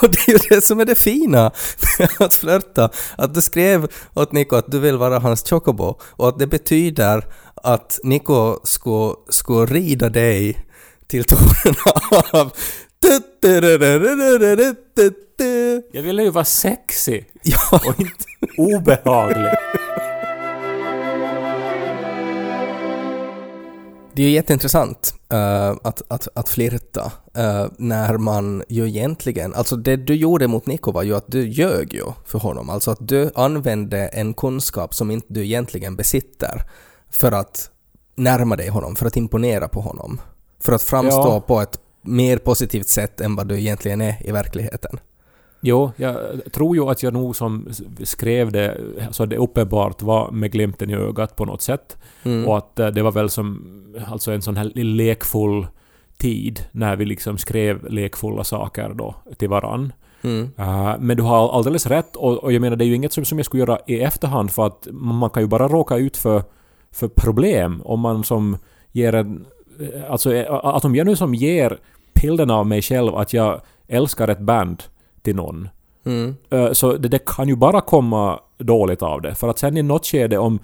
Och 0.02 0.10
det 0.10 0.28
är 0.28 0.32
ju 0.32 0.38
det 0.50 0.64
som 0.64 0.80
är 0.80 0.84
det 0.84 0.94
fina 0.94 1.50
med 1.98 2.08
att 2.20 2.34
flörta. 2.34 2.90
Att 3.16 3.34
du 3.34 3.42
skrev 3.42 3.88
åt 4.14 4.32
Niko 4.32 4.56
att 4.56 4.70
du 4.70 4.78
vill 4.78 4.96
vara 4.96 5.18
hans 5.18 5.50
chocobo 5.50 5.98
och 6.02 6.28
att 6.28 6.38
det 6.38 6.46
betyder 6.46 7.26
att 7.54 7.98
Niko 8.04 8.56
skulle, 8.62 9.14
skulle 9.28 9.66
rida 9.66 10.08
dig 10.08 10.66
till 11.06 11.24
tonerna 11.24 11.92
av 12.32 12.52
Jag 15.92 16.02
ville 16.02 16.22
ju 16.22 16.30
vara 16.30 16.44
sexy 16.44 17.24
och 17.70 18.00
inte 18.00 18.24
obehaglig. 18.56 19.50
Det 24.14 24.22
är 24.22 24.26
ju 24.26 24.32
jätteintressant 24.32 25.14
uh, 25.32 25.76
att, 25.82 26.02
att, 26.08 26.28
att 26.34 26.48
flirta 26.48 27.12
uh, 27.38 27.66
när 27.78 28.16
man 28.16 28.62
ju 28.68 28.88
egentligen, 28.88 29.54
alltså 29.54 29.76
det 29.76 29.96
du 29.96 30.14
gjorde 30.14 30.48
mot 30.48 30.66
Niko 30.66 30.92
var 30.92 31.02
ju 31.02 31.16
att 31.16 31.24
du 31.26 31.48
ljög 31.48 31.94
ju 31.94 32.04
för 32.26 32.38
honom, 32.38 32.70
alltså 32.70 32.90
att 32.90 33.08
du 33.08 33.30
använde 33.34 34.06
en 34.06 34.34
kunskap 34.34 34.94
som 34.94 35.10
inte 35.10 35.26
du 35.30 35.44
egentligen 35.44 35.96
besitter 35.96 36.62
för 37.10 37.32
att 37.32 37.70
närma 38.14 38.56
dig 38.56 38.68
honom, 38.68 38.96
för 38.96 39.06
att 39.06 39.16
imponera 39.16 39.68
på 39.68 39.80
honom, 39.80 40.20
för 40.60 40.72
att 40.72 40.82
framstå 40.82 41.28
Ja. 41.28 41.40
på 41.40 41.60
ett 41.60 41.78
mer 42.02 42.38
positivt 42.38 42.88
sätt 42.88 43.20
än 43.20 43.36
vad 43.36 43.48
du 43.48 43.58
egentligen 43.58 44.00
är 44.00 44.26
i 44.26 44.32
verkligheten. 44.32 45.00
Jo, 45.64 45.90
jag 45.96 46.16
tror 46.52 46.76
ju 46.76 46.82
att 46.82 47.02
jag 47.02 47.12
nog 47.12 47.36
som 47.36 47.68
skrev 48.02 48.52
det, 48.52 48.80
så 49.10 49.26
det 49.26 49.36
uppenbart 49.36 50.02
var 50.02 50.30
med 50.30 50.52
glimten 50.52 50.90
i 50.90 50.94
ögat 50.94 51.36
på 51.36 51.44
något 51.44 51.62
sätt. 51.62 51.96
Mm. 52.22 52.48
Och 52.48 52.58
att 52.58 52.78
eh, 52.78 52.86
det 52.86 53.02
var 53.02 53.12
väl 53.12 53.30
som 53.30 53.64
alltså 54.06 54.32
en 54.32 54.42
sån 54.42 54.56
här 54.56 54.70
lekfull 54.74 55.66
tid 56.18 56.60
när 56.72 56.96
vi 56.96 57.04
liksom 57.04 57.38
skrev 57.38 57.90
lekfulla 57.90 58.44
saker 58.44 58.88
då 58.94 59.14
till 59.38 59.48
varann. 59.48 59.92
Mm. 60.22 60.50
Uh, 60.58 60.94
men 61.00 61.16
du 61.16 61.22
har 61.22 61.52
alldeles 61.52 61.86
rätt 61.86 62.16
och, 62.16 62.44
och 62.44 62.52
jag 62.52 62.60
menar 62.60 62.76
det 62.76 62.84
är 62.84 62.86
ju 62.86 62.94
inget 62.94 63.12
som, 63.12 63.24
som 63.24 63.38
jag 63.38 63.46
skulle 63.46 63.62
göra 63.62 63.78
i 63.86 64.00
efterhand 64.00 64.50
för 64.50 64.66
att 64.66 64.88
man 64.90 65.30
kan 65.30 65.42
ju 65.42 65.46
bara 65.46 65.68
råka 65.68 65.96
ut 65.96 66.16
för, 66.16 66.42
för 66.90 67.08
problem 67.08 67.82
om 67.84 68.00
man 68.00 68.24
som 68.24 68.56
ger 68.92 69.14
en... 69.14 69.46
Alltså 70.08 70.34
eh, 70.34 70.54
att 70.54 70.84
om 70.84 70.94
jag 70.94 71.06
nu 71.06 71.16
som 71.16 71.34
ger 71.34 71.78
bilden 72.22 72.50
av 72.50 72.66
mig 72.66 72.82
själv 72.82 73.14
att 73.14 73.32
jag 73.32 73.60
älskar 73.88 74.28
ett 74.28 74.40
band 74.40 74.82
till 75.22 75.36
någon 75.36 75.68
Mm. 76.04 76.36
Eh, 76.50 76.72
Så 76.72 76.92
det, 76.92 77.08
det 77.08 77.24
kan 77.26 77.48
ju 77.48 77.56
bara 77.56 77.80
komma 77.80 78.40
dåligt 78.58 79.02
av 79.02 79.22
det. 79.22 79.34
För 79.34 79.48
att 79.48 79.58
sen 79.58 79.76
i 79.76 79.82
något 79.82 80.06
skede 80.06 80.38
om 80.38 80.58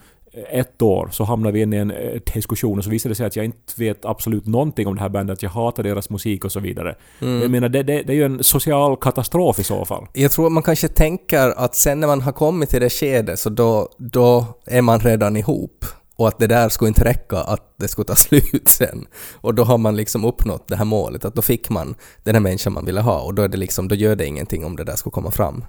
ett 0.51 0.83
år 0.83 1.09
så 1.13 1.25
hamnar 1.25 1.53
vi 1.53 1.63
in 1.63 1.73
i 1.73 1.77
en 1.77 1.91
eh, 1.91 2.21
diskussion 2.35 2.79
och 2.79 2.85
så 2.85 2.91
visar 2.91 3.09
det 3.09 3.15
sig 3.15 3.27
att 3.27 3.37
jag 3.37 3.45
inte 3.45 3.73
vet 3.77 4.05
absolut 4.05 4.47
någonting 4.47 4.87
om 4.87 4.95
det 4.95 5.01
här 5.01 5.09
bandet, 5.09 5.35
att 5.35 5.43
jag 5.43 5.51
hatar 5.51 5.83
deras 5.83 6.11
musik 6.11 6.45
och 6.45 6.53
så 6.53 6.61
vidare. 6.61 6.95
Mm. 7.21 7.43
Jag 7.43 7.51
menar, 7.51 7.69
det, 7.69 7.83
det, 7.83 8.03
det 8.03 8.13
är 8.13 8.17
ju 8.17 8.25
en 8.25 8.45
social 8.45 8.97
katastrof 8.97 9.59
i 9.59 9.65
så 9.65 9.85
fall. 9.85 10.07
Jag 10.13 10.31
tror 10.31 10.51
man 10.51 10.63
kanske 10.63 10.89
tänker 10.89 11.49
att 11.49 11.75
sen 11.75 12.01
när 12.01 12.07
man 12.07 12.21
har 12.21 12.33
kommit 12.33 12.69
till 12.71 12.81
det 12.81 12.91
skedet 12.91 13.39
så 13.39 13.51
då, 13.51 13.89
då 13.97 14.45
är 14.67 14.83
man 14.83 15.01
redan 15.01 15.37
ihop 15.37 15.85
och 16.19 16.29
att 16.29 16.39
det 16.39 16.47
där 16.47 16.69
skulle 16.69 16.89
inte 16.89 17.05
räcka 17.05 17.37
att 17.37 17.75
det 17.77 17.89
skulle 17.89 18.05
ta 18.05 18.15
slut 18.17 18.69
sen. 18.69 19.07
Och 19.35 19.55
då 19.55 19.65
har 19.65 19.79
man 19.79 19.97
liksom 19.97 20.25
uppnått 20.25 20.69
det 20.69 20.77
här 20.77 20.85
målet, 20.85 21.25
att 21.25 21.35
då 21.35 21.43
fick 21.43 21.71
man 21.71 21.95
den 22.23 22.35
här 22.35 22.43
människan 22.43 22.73
man 22.73 22.85
ville 22.85 23.01
ha 23.01 23.21
och 23.21 23.35
då 23.35 23.43
är 23.43 23.49
det 23.49 23.57
liksom, 23.57 23.89
då 23.89 23.95
gör 23.95 24.17
det 24.17 24.27
ingenting 24.27 24.65
om 24.65 24.77
det 24.77 24.85
där 24.85 24.97
skulle 24.97 25.13
komma 25.13 25.31
fram. 25.31 25.65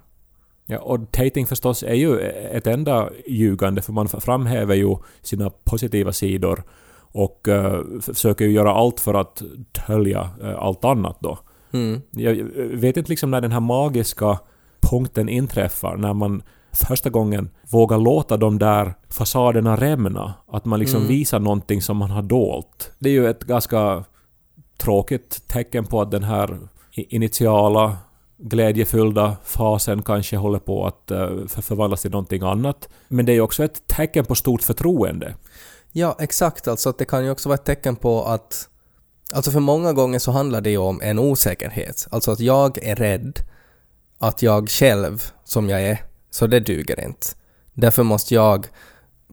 Ja, 0.65 0.77
och 0.77 0.99
dating 0.99 1.47
förstås 1.47 1.83
är 1.83 1.93
ju 1.93 2.19
ett 2.51 2.67
enda 2.67 3.09
ljugande 3.27 3.81
för 3.81 3.93
man 3.93 4.07
framhäver 4.07 4.75
ju 4.75 4.95
sina 5.21 5.49
positiva 5.49 6.13
sidor 6.13 6.63
och 7.11 7.47
eh, 7.47 7.81
försöker 8.01 8.45
ju 8.45 8.51
göra 8.51 8.73
allt 8.73 8.99
för 8.99 9.13
att 9.13 9.41
dölja 9.87 10.29
eh, 10.41 10.59
allt 10.59 10.85
annat 10.85 11.17
då. 11.19 11.39
Mm. 11.71 12.01
Jag 12.11 12.35
vet 12.55 12.97
inte 12.97 13.09
liksom 13.09 13.31
när 13.31 13.41
den 13.41 13.51
här 13.51 13.59
magiska 13.59 14.39
punkten 14.79 15.29
inträffar, 15.29 15.97
när 15.97 16.13
man 16.13 16.41
första 16.87 17.09
gången 17.09 17.49
vågar 17.71 17.97
låta 17.97 18.37
de 18.37 18.59
där 18.59 18.93
fasaderna 19.09 19.75
rämna. 19.75 20.33
Att 20.51 20.65
man 20.65 20.79
liksom 20.79 20.97
Mm. 20.97 21.07
visar 21.09 21.39
någonting 21.39 21.81
som 21.81 21.97
man 21.97 22.11
har 22.11 22.21
dolt. 22.21 22.91
Det 22.99 23.09
är 23.09 23.13
ju 23.13 23.29
ett 23.29 23.43
ganska 23.43 24.03
tråkigt 24.77 25.47
tecken 25.47 25.85
på 25.85 26.01
att 26.01 26.11
den 26.11 26.23
här 26.23 26.57
initiala 26.95 27.97
glädjefyllda 28.37 29.37
fasen 29.43 30.01
kanske 30.01 30.37
håller 30.37 30.59
på 30.59 30.85
att 30.87 31.11
eh, 31.11 31.27
för- 31.47 31.61
förvandlas 31.61 32.01
till 32.01 32.11
någonting 32.11 32.41
annat. 32.43 32.89
Men 33.07 33.25
det 33.25 33.31
är 33.31 33.33
ju 33.33 33.41
också 33.41 33.63
ett 33.63 33.87
tecken 33.87 34.25
på 34.25 34.35
stort 34.35 34.61
förtroende. 34.63 35.35
Ja, 35.91 36.15
exakt. 36.19 36.67
Alltså 36.67 36.89
att 36.89 36.97
det 36.97 37.05
kan 37.05 37.25
ju 37.25 37.31
också 37.31 37.49
vara 37.49 37.55
ett 37.55 37.65
tecken 37.65 37.95
på 37.95 38.23
att... 38.23 38.69
Alltså 39.33 39.51
för 39.51 39.59
många 39.59 39.93
gånger 39.93 40.19
så 40.19 40.31
handlar 40.31 40.61
det 40.61 40.69
ju 40.69 40.77
om 40.77 41.01
en 41.03 41.19
osäkerhet. 41.19 42.07
Alltså 42.11 42.31
att 42.31 42.39
jag 42.39 42.83
är 42.83 42.95
rädd 42.95 43.39
att 44.19 44.41
jag 44.41 44.69
själv, 44.69 45.23
som 45.43 45.69
jag 45.69 45.81
är, 45.81 45.99
så 46.29 46.47
det 46.47 46.59
duger 46.59 47.05
inte. 47.05 47.27
Därför 47.73 48.03
måste 48.03 48.33
jag 48.33 48.67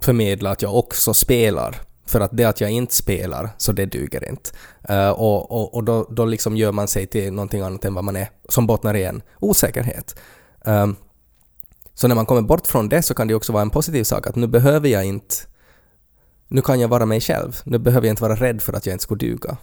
förmedla 0.01 0.51
att 0.51 0.63
jag 0.63 0.75
också 0.75 1.15
spelar. 1.15 1.77
För 2.07 2.21
att 2.21 2.31
det 2.37 2.45
att 2.45 2.61
jag 2.61 2.71
inte 2.71 2.95
spelar, 2.95 3.51
så 3.59 3.73
det 3.73 3.87
duger 3.87 4.29
inte. 4.29 4.51
Uh, 4.91 5.11
och 5.11 5.53
och, 5.53 5.75
och 5.75 5.85
då, 5.85 6.07
då 6.11 6.25
liksom 6.25 6.57
gör 6.57 6.73
man 6.73 6.89
sig 6.89 7.07
till 7.07 7.33
någonting 7.33 7.61
annat 7.61 7.85
än 7.85 7.95
vad 7.95 8.05
man 8.05 8.17
är, 8.17 8.31
som 8.49 8.67
bottnar 8.67 8.95
i 8.95 9.05
en 9.05 9.23
osäkerhet. 9.41 10.17
Um, 10.65 10.97
så 11.95 12.09
när 12.09 12.15
man 12.15 12.27
kommer 12.27 12.43
bort 12.43 12.67
från 12.67 12.89
det 12.89 13.03
så 13.03 13.15
kan 13.15 13.29
det 13.29 13.35
också 13.35 13.53
vara 13.53 13.63
en 13.63 13.71
positiv 13.71 14.05
sak 14.05 14.27
att 14.27 14.37
nu 14.37 14.47
behöver 14.47 14.89
jag 14.89 15.05
inte 15.05 15.35
nu 16.49 16.63
kan 16.63 16.81
jag 16.81 16.89
vara 16.89 17.07
mig 17.07 17.21
själv. 17.21 17.61
Nu 17.65 17.79
behöver 17.79 18.07
jag 18.07 18.13
inte 18.13 18.23
vara 18.23 18.35
rädd 18.35 18.63
för 18.63 18.73
att 18.73 18.87
jag 18.87 18.95
inte 18.95 19.03
skulle 19.03 19.19
duga. 19.19 19.57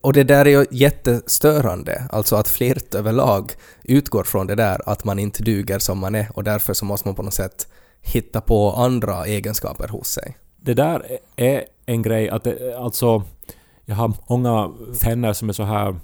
Och 0.00 0.12
det 0.12 0.24
där 0.24 0.46
är 0.46 0.50
ju 0.50 0.66
jättestörande, 0.70 2.04
alltså 2.10 2.36
att 2.36 2.48
flirt 2.48 2.94
överlag 2.94 3.52
utgår 3.84 4.24
från 4.24 4.46
det 4.46 4.54
där 4.54 4.80
att 4.86 5.04
man 5.04 5.18
inte 5.18 5.42
duger 5.42 5.78
som 5.78 5.98
man 5.98 6.14
är 6.14 6.28
och 6.34 6.44
därför 6.44 6.74
så 6.74 6.84
måste 6.84 7.08
man 7.08 7.14
på 7.14 7.22
något 7.22 7.34
sätt 7.34 7.68
hitta 8.00 8.40
på 8.40 8.72
andra 8.72 9.26
egenskaper 9.26 9.88
hos 9.88 10.08
sig. 10.08 10.36
Det 10.56 10.74
där 10.74 11.18
är 11.36 11.64
en 11.86 12.02
grej 12.02 12.28
att 12.28 12.44
det, 12.44 12.78
alltså 12.78 13.22
jag 13.84 13.94
har 13.94 14.12
många 14.28 14.72
vänner 15.04 15.32
som 15.32 15.48
är 15.48 15.52
så 15.52 15.62
här 15.62 15.96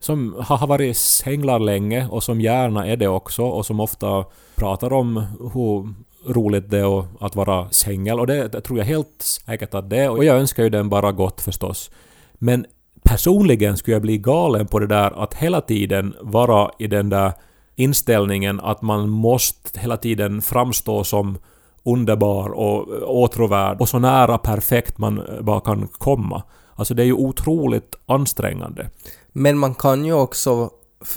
som 0.00 0.34
har 0.38 0.66
varit 0.66 0.96
singlar 0.96 1.58
länge 1.58 2.08
och 2.08 2.22
som 2.22 2.40
gärna 2.40 2.86
är 2.86 2.96
det 2.96 3.08
också 3.08 3.42
och 3.42 3.66
som 3.66 3.80
ofta 3.80 4.24
pratar 4.54 4.92
om 4.92 5.16
hur 5.54 5.94
roligt 6.32 6.70
det 6.70 6.78
är 6.78 7.04
att 7.20 7.36
vara 7.36 7.70
singel 7.70 8.20
och 8.20 8.26
det, 8.26 8.48
det 8.48 8.60
tror 8.60 8.78
jag 8.78 8.86
helt 8.86 9.22
säkert 9.22 9.74
att 9.74 9.90
det 9.90 9.98
är 9.98 10.10
och 10.10 10.24
jag 10.24 10.36
önskar 10.36 10.62
ju 10.62 10.68
den 10.68 10.88
bara 10.88 11.12
gott 11.12 11.40
förstås. 11.40 11.90
Men 12.32 12.66
personligen 13.02 13.76
skulle 13.76 13.94
jag 13.94 14.02
bli 14.02 14.18
galen 14.18 14.66
på 14.66 14.78
det 14.78 14.86
där 14.86 15.22
att 15.22 15.34
hela 15.34 15.60
tiden 15.60 16.14
vara 16.20 16.70
i 16.78 16.86
den 16.86 17.08
där 17.08 17.32
inställningen 17.76 18.60
att 18.60 18.82
man 18.82 19.08
måste 19.08 19.80
hela 19.80 19.96
tiden 19.96 20.42
framstå 20.42 21.04
som 21.04 21.38
underbar 21.84 22.48
och 22.48 22.88
åtråvärd 23.22 23.80
och 23.80 23.88
så 23.88 23.98
nära 23.98 24.38
perfekt 24.38 24.98
man 24.98 25.22
bara 25.40 25.60
kan 25.60 25.88
komma. 25.88 26.42
Alltså 26.74 26.94
det 26.94 27.02
är 27.02 27.06
ju 27.06 27.12
otroligt 27.12 27.94
ansträngande. 28.06 28.90
Men 29.32 29.58
man 29.58 29.74
kan 29.74 30.04
ju 30.04 30.12
också 30.12 30.70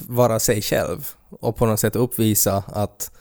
vara 0.08 0.40
sig 0.40 0.62
själv 0.62 1.08
och 1.30 1.56
på 1.56 1.66
något 1.66 1.80
sätt 1.80 1.96
uppvisa 1.96 2.64
att 2.68 3.12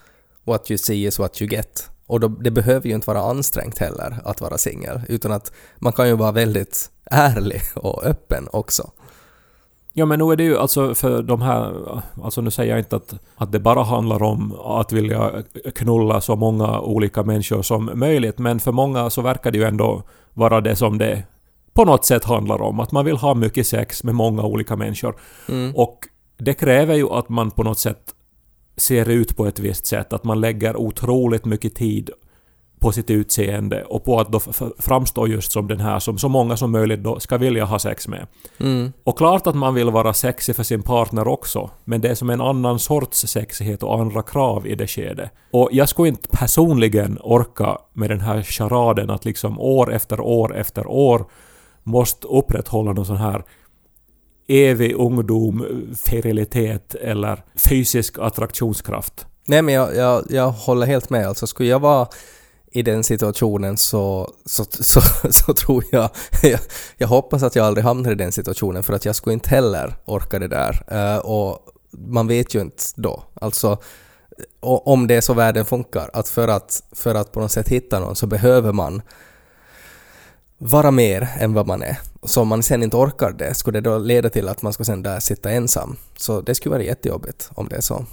what 0.45 0.71
you 0.71 0.79
see 0.79 1.07
is 1.07 1.19
what 1.19 1.43
you 1.43 1.51
get. 1.51 1.91
Och 2.07 2.21
då, 2.21 2.29
det 2.29 2.51
behöver 2.51 2.89
ju 2.89 2.95
inte 2.95 3.07
vara 3.07 3.21
ansträngt 3.21 3.79
heller 3.79 4.19
att 4.25 4.41
vara 4.41 4.59
singel, 4.59 5.01
utan 5.09 5.33
att 5.33 5.53
man 5.79 5.93
kan 5.93 6.09
ju 6.09 6.17
vara 6.17 6.33
väldigt 6.33 6.91
ärlig 7.11 7.63
och 7.75 8.05
öppen 8.05 8.49
också. 8.53 8.91
Ja 9.97 10.07
men 10.07 10.19
nu 10.19 10.33
är 10.33 10.37
det 10.37 10.45
ju 10.45 10.59
alltså 10.59 10.95
för 10.95 11.23
de 11.23 11.43
här, 11.43 11.73
alltså 12.23 12.41
nu 12.41 12.51
säger 12.51 12.71
jag 12.71 12.81
inte 12.81 12.97
att, 12.97 13.15
att 13.37 13.53
det 13.53 13.61
bara 13.61 13.83
handlar 13.83 14.23
om 14.23 14.53
att 14.61 14.93
vilja 14.93 15.43
knulla 15.75 16.21
så 16.21 16.37
många 16.37 16.81
olika 16.81 17.23
människor 17.23 17.63
som 17.63 17.91
möjligt, 17.95 18.39
men 18.39 18.61
för 18.61 18.73
många 18.73 19.11
så 19.11 19.23
verkar 19.23 19.51
det 19.51 19.59
ju 19.59 19.65
ändå 19.65 20.03
vara 20.33 20.61
det 20.61 20.77
som 20.77 20.99
det 20.99 21.23
på 21.75 21.85
något 21.85 22.05
sätt 22.05 22.25
handlar 22.25 22.63
om, 22.63 22.81
att 22.81 22.93
man 22.93 23.05
vill 23.05 23.17
ha 23.17 23.35
mycket 23.35 23.67
sex 23.67 24.05
med 24.05 24.15
många 24.15 24.43
olika 24.43 24.77
människor. 24.77 25.17
Mm. 25.49 25.77
Och 25.77 25.99
det 26.39 26.55
kräver 26.55 26.95
ju 26.95 27.09
att 27.09 27.29
man 27.29 27.51
på 27.51 27.63
något 27.63 27.79
sätt 27.79 28.14
ser 28.77 29.09
ut 29.09 29.37
på 29.37 29.47
ett 29.47 29.59
visst 29.59 29.87
sätt, 29.87 30.13
att 30.13 30.25
man 30.25 30.41
lägger 30.41 30.77
otroligt 30.77 31.45
mycket 31.45 31.75
tid 31.75 32.11
på 32.85 32.93
sitt 32.93 33.11
utseende 33.11 33.85
och 33.85 34.05
på 34.05 34.21
att 34.21 34.33
då 34.33 34.41
framstå 34.79 35.27
just 35.27 35.53
som 35.53 35.69
den 35.69 35.81
här 35.81 35.99
som 35.99 36.19
så 36.19 36.29
många 36.29 36.57
som 36.57 36.73
möjligt 36.73 37.03
då 37.03 37.21
ska 37.21 37.37
vilja 37.37 37.65
ha 37.65 37.79
sex 37.79 38.09
med. 38.09 38.27
Mm. 38.61 38.93
Och 39.05 39.19
klart 39.19 39.47
att 39.47 39.55
man 39.55 39.75
vill 39.75 39.91
vara 39.91 40.15
sexig 40.15 40.57
för 40.57 40.63
sin 40.63 40.83
partner 40.83 41.29
också, 41.29 41.71
men 41.85 42.01
det 42.01 42.09
är 42.09 42.15
som 42.15 42.31
en 42.31 42.41
annan 42.41 42.79
sorts 42.79 43.27
sexighet 43.27 43.83
och 43.83 44.01
andra 44.01 44.23
krav 44.23 44.67
i 44.67 44.75
det 44.75 44.87
skedet. 44.87 45.31
Och 45.51 45.69
jag 45.73 45.89
skulle 45.89 46.09
inte 46.09 46.29
personligen 46.29 47.19
orka 47.23 47.79
med 47.93 48.11
den 48.11 48.21
här 48.21 48.43
charaden 48.43 49.11
att 49.11 49.25
liksom 49.25 49.61
år 49.61 49.93
efter 49.93 50.21
år 50.21 50.57
efter 50.57 50.87
år 50.87 51.25
måste 51.83 52.27
upprätthålla 52.27 52.93
någon 52.93 53.07
sån 53.07 53.17
här 53.17 53.45
evig 54.47 54.95
ungdom, 54.95 55.67
ferilitet 56.05 56.95
eller 56.95 57.45
fysisk 57.55 58.19
attraktionskraft. 58.19 59.27
Nej 59.47 59.63
men 59.63 59.75
jag, 59.75 59.97
jag, 59.97 60.25
jag 60.31 60.51
håller 60.51 60.87
helt 60.87 61.11
med. 61.11 61.27
Alltså 61.27 61.47
skulle 61.47 61.69
jag 61.69 61.81
vara 61.81 62.09
i 62.75 62.83
den 62.83 63.05
situationen 63.05 63.77
så, 63.77 64.33
så, 64.45 64.65
så, 64.71 65.01
så 65.31 65.55
tror 65.55 65.85
jag, 65.91 66.11
jag, 66.43 66.61
jag 66.97 67.09
hoppas 67.09 67.43
att 67.43 67.57
jag 67.57 67.67
aldrig 67.67 67.85
hamnar 67.85 68.13
i 68.13 68.15
den 68.15 68.33
situationen 68.33 68.83
för 68.83 68.93
att 68.93 69.05
jag 69.05 69.17
skulle 69.17 69.35
inte 69.35 69.51
heller 69.51 69.95
orka 70.05 70.39
det 70.39 70.49
där. 70.49 70.85
Uh, 70.93 71.19
och 71.19 71.59
man 71.91 72.27
vet 72.27 72.55
ju 72.55 72.61
inte 72.61 72.85
då. 72.97 73.25
Alltså, 73.35 73.79
om 74.61 75.07
det 75.07 75.15
är 75.15 75.21
så 75.21 75.35
världen 75.35 75.65
funkar, 75.65 76.11
att 76.13 76.29
för 76.29 76.49
att, 76.49 76.83
för 76.93 77.15
att 77.15 77.33
på 77.33 77.41
något 77.41 77.53
sätt 77.53 77.69
hitta 77.69 78.01
någon 78.01 78.17
så 78.17 78.27
behöver 78.27 78.73
man 78.73 79.03
vara 80.67 80.91
mer 80.91 81.29
än 81.39 81.55
vad 81.55 81.67
man 81.67 81.83
är. 81.83 81.99
Så 82.23 82.41
om 82.41 82.49
man 82.49 82.63
sen 82.63 82.83
inte 82.83 82.97
orkar 82.97 83.33
det, 83.33 83.55
skulle 83.55 83.81
det 83.81 83.91
då 83.91 83.99
leda 83.99 84.31
till 84.31 84.49
att 84.49 84.63
man 84.63 84.73
ska 84.73 84.85
sen 84.85 85.03
där 85.03 85.21
sitta 85.21 85.51
ensam? 85.51 85.97
Så 86.17 86.41
det 86.41 86.55
skulle 86.55 86.73
vara 86.73 86.83
jättejobbigt 86.83 87.51
om 87.55 87.69
det 87.69 87.77
är 87.77 87.81
så. 87.81 88.05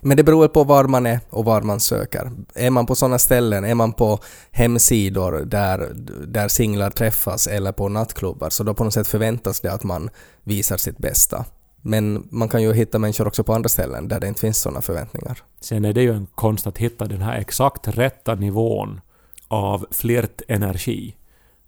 Men 0.00 0.16
det 0.16 0.24
beror 0.24 0.48
på 0.48 0.64
var 0.64 0.84
man 0.84 1.06
är 1.06 1.20
och 1.30 1.44
var 1.44 1.62
man 1.62 1.80
söker. 1.80 2.32
Är 2.54 2.70
man 2.70 2.86
på 2.86 2.94
sådana 2.94 3.18
ställen, 3.18 3.64
är 3.64 3.74
man 3.74 3.92
på 3.92 4.18
hemsidor 4.50 5.32
där, 5.32 5.92
där 6.26 6.48
singlar 6.48 6.90
träffas 6.90 7.46
eller 7.46 7.72
på 7.72 7.88
nattklubbar, 7.88 8.50
så 8.50 8.64
då 8.64 8.74
på 8.74 8.84
något 8.84 8.94
sätt 8.94 9.08
förväntas 9.08 9.60
det 9.60 9.72
att 9.72 9.84
man 9.84 10.10
visar 10.44 10.76
sitt 10.76 10.98
bästa. 10.98 11.44
Men 11.82 12.28
man 12.30 12.48
kan 12.48 12.62
ju 12.62 12.72
hitta 12.72 12.98
människor 12.98 13.26
också 13.26 13.44
på 13.44 13.54
andra 13.54 13.68
ställen 13.68 14.08
där 14.08 14.20
det 14.20 14.28
inte 14.28 14.40
finns 14.40 14.58
sådana 14.58 14.82
förväntningar. 14.82 15.42
Sen 15.60 15.84
är 15.84 15.92
det 15.92 16.02
ju 16.02 16.12
en 16.12 16.26
konst 16.34 16.66
att 16.66 16.78
hitta 16.78 17.04
den 17.04 17.22
här 17.22 17.38
exakt 17.38 17.88
rätta 17.88 18.34
nivån 18.34 19.00
av 19.48 19.86
flirtenergi. 19.90 21.14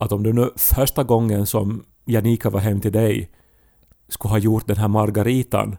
Att 0.01 0.13
om 0.13 0.23
du 0.23 0.33
nu 0.33 0.51
första 0.57 1.05
gången 1.05 1.47
som 1.47 1.85
Janika 2.05 2.51
var 2.51 2.61
hem 2.61 2.81
till 2.81 2.93
dig 2.93 3.31
skulle 4.09 4.33
ha 4.33 4.39
gjort 4.39 4.67
den 4.67 4.77
här 4.77 4.89
margaritan 4.89 5.77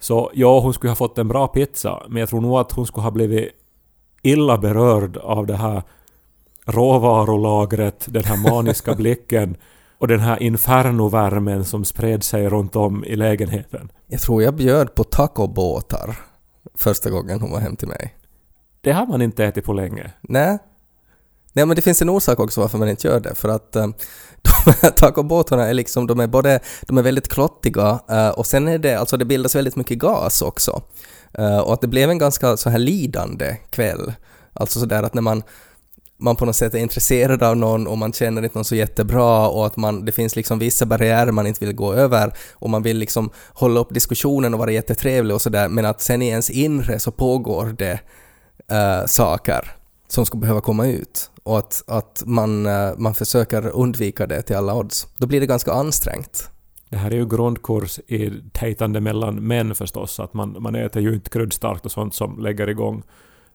så 0.00 0.30
ja, 0.34 0.60
hon 0.60 0.74
skulle 0.74 0.90
ha 0.90 0.96
fått 0.96 1.18
en 1.18 1.28
bra 1.28 1.48
pizza, 1.48 2.02
men 2.08 2.20
jag 2.20 2.28
tror 2.28 2.40
nog 2.40 2.58
att 2.58 2.72
hon 2.72 2.86
skulle 2.86 3.04
ha 3.04 3.10
blivit 3.10 3.48
illa 4.22 4.58
berörd 4.58 5.16
av 5.16 5.46
det 5.46 5.56
här 5.56 5.82
råvarulagret, 6.64 8.06
den 8.08 8.24
här 8.24 8.50
maniska 8.50 8.94
blicken 8.96 9.56
och 9.98 10.08
den 10.08 10.20
här 10.20 10.42
infernovärmen 10.42 11.64
som 11.64 11.84
spred 11.84 12.22
sig 12.22 12.48
runt 12.48 12.76
om 12.76 13.04
i 13.04 13.16
lägenheten. 13.16 13.92
Jag 14.06 14.20
tror 14.20 14.42
jag 14.42 14.54
bjöd 14.54 14.94
på 14.94 15.04
tacobåtar 15.04 16.18
första 16.74 17.10
gången 17.10 17.40
hon 17.40 17.50
var 17.50 17.60
hem 17.60 17.76
till 17.76 17.88
mig. 17.88 18.14
Det 18.80 18.92
har 18.92 19.06
man 19.06 19.22
inte 19.22 19.44
ätit 19.44 19.64
på 19.64 19.72
länge. 19.72 20.12
Nej. 20.20 20.58
Nej 21.52 21.66
men 21.66 21.76
det 21.76 21.82
finns 21.82 22.02
en 22.02 22.08
orsak 22.08 22.40
också 22.40 22.60
varför 22.60 22.78
man 22.78 22.88
inte 22.88 23.08
gör 23.08 23.20
det 23.20 23.34
för 23.34 23.48
att 23.48 23.76
eh, 23.76 23.86
de 24.42 24.72
här 24.82 24.90
tacobåtarna 24.90 25.66
är 25.66 25.74
liksom, 25.74 26.06
de 26.06 26.20
är 26.20 26.26
både, 26.26 26.60
de 26.82 26.98
är 26.98 27.02
väldigt 27.02 27.28
klottiga 27.28 28.00
eh, 28.10 28.28
och 28.28 28.46
sen 28.46 28.68
är 28.68 28.78
det, 28.78 28.94
alltså 28.94 29.16
det 29.16 29.24
bildas 29.24 29.54
väldigt 29.54 29.76
mycket 29.76 29.98
gas 29.98 30.42
också. 30.42 30.82
Eh, 31.38 31.58
och 31.58 31.72
att 31.72 31.80
det 31.80 31.88
blev 31.88 32.10
en 32.10 32.18
ganska 32.18 32.56
så 32.56 32.70
här 32.70 32.78
lidande 32.78 33.56
kväll. 33.70 34.12
Alltså 34.52 34.80
sådär 34.80 35.02
att 35.02 35.14
när 35.14 35.22
man 35.22 35.42
man 36.20 36.36
på 36.36 36.44
något 36.44 36.56
sätt 36.56 36.74
är 36.74 36.78
intresserad 36.78 37.42
av 37.42 37.56
någon 37.56 37.86
och 37.86 37.98
man 37.98 38.12
känner 38.12 38.42
inte 38.42 38.58
någon 38.58 38.64
så 38.64 38.74
jättebra 38.74 39.48
och 39.48 39.66
att 39.66 39.76
man, 39.76 40.04
det 40.04 40.12
finns 40.12 40.36
liksom 40.36 40.58
vissa 40.58 40.86
barriärer 40.86 41.32
man 41.32 41.46
inte 41.46 41.64
vill 41.64 41.74
gå 41.74 41.92
över 41.92 42.32
och 42.52 42.70
man 42.70 42.82
vill 42.82 42.98
liksom 42.98 43.30
hålla 43.48 43.80
upp 43.80 43.94
diskussionen 43.94 44.54
och 44.54 44.60
vara 44.60 44.70
jättetrevlig 44.70 45.34
och 45.34 45.42
sådär 45.42 45.68
men 45.68 45.84
att 45.84 46.00
sen 46.00 46.22
i 46.22 46.28
ens 46.28 46.50
inre 46.50 46.98
så 46.98 47.10
pågår 47.10 47.74
det 47.78 48.00
uh, 48.72 49.06
saker 49.06 49.77
som 50.08 50.26
skulle 50.26 50.40
behöva 50.40 50.60
komma 50.60 50.86
ut 50.86 51.30
och 51.42 51.58
att, 51.58 51.82
att 51.86 52.22
man, 52.26 52.66
eh, 52.66 52.90
man 52.96 53.14
försöker 53.14 53.68
undvika 53.68 54.26
det 54.26 54.42
till 54.42 54.56
alla 54.56 54.74
odds. 54.74 55.06
Då 55.16 55.26
blir 55.26 55.40
det 55.40 55.46
ganska 55.46 55.72
ansträngt. 55.72 56.50
Det 56.88 56.96
här 56.96 57.10
är 57.10 57.16
ju 57.16 57.26
grundkurs 57.26 57.98
i 57.98 58.28
dejtande 58.60 59.00
mellan 59.00 59.46
män 59.46 59.74
förstås, 59.74 60.20
att 60.20 60.34
man, 60.34 60.56
man 60.60 60.74
äter 60.74 61.02
ju 61.02 61.14
inte 61.14 61.30
kryddstarkt 61.30 61.84
och 61.84 61.92
sånt 61.92 62.14
som 62.14 62.38
lägger 62.38 62.68
igång 62.68 63.02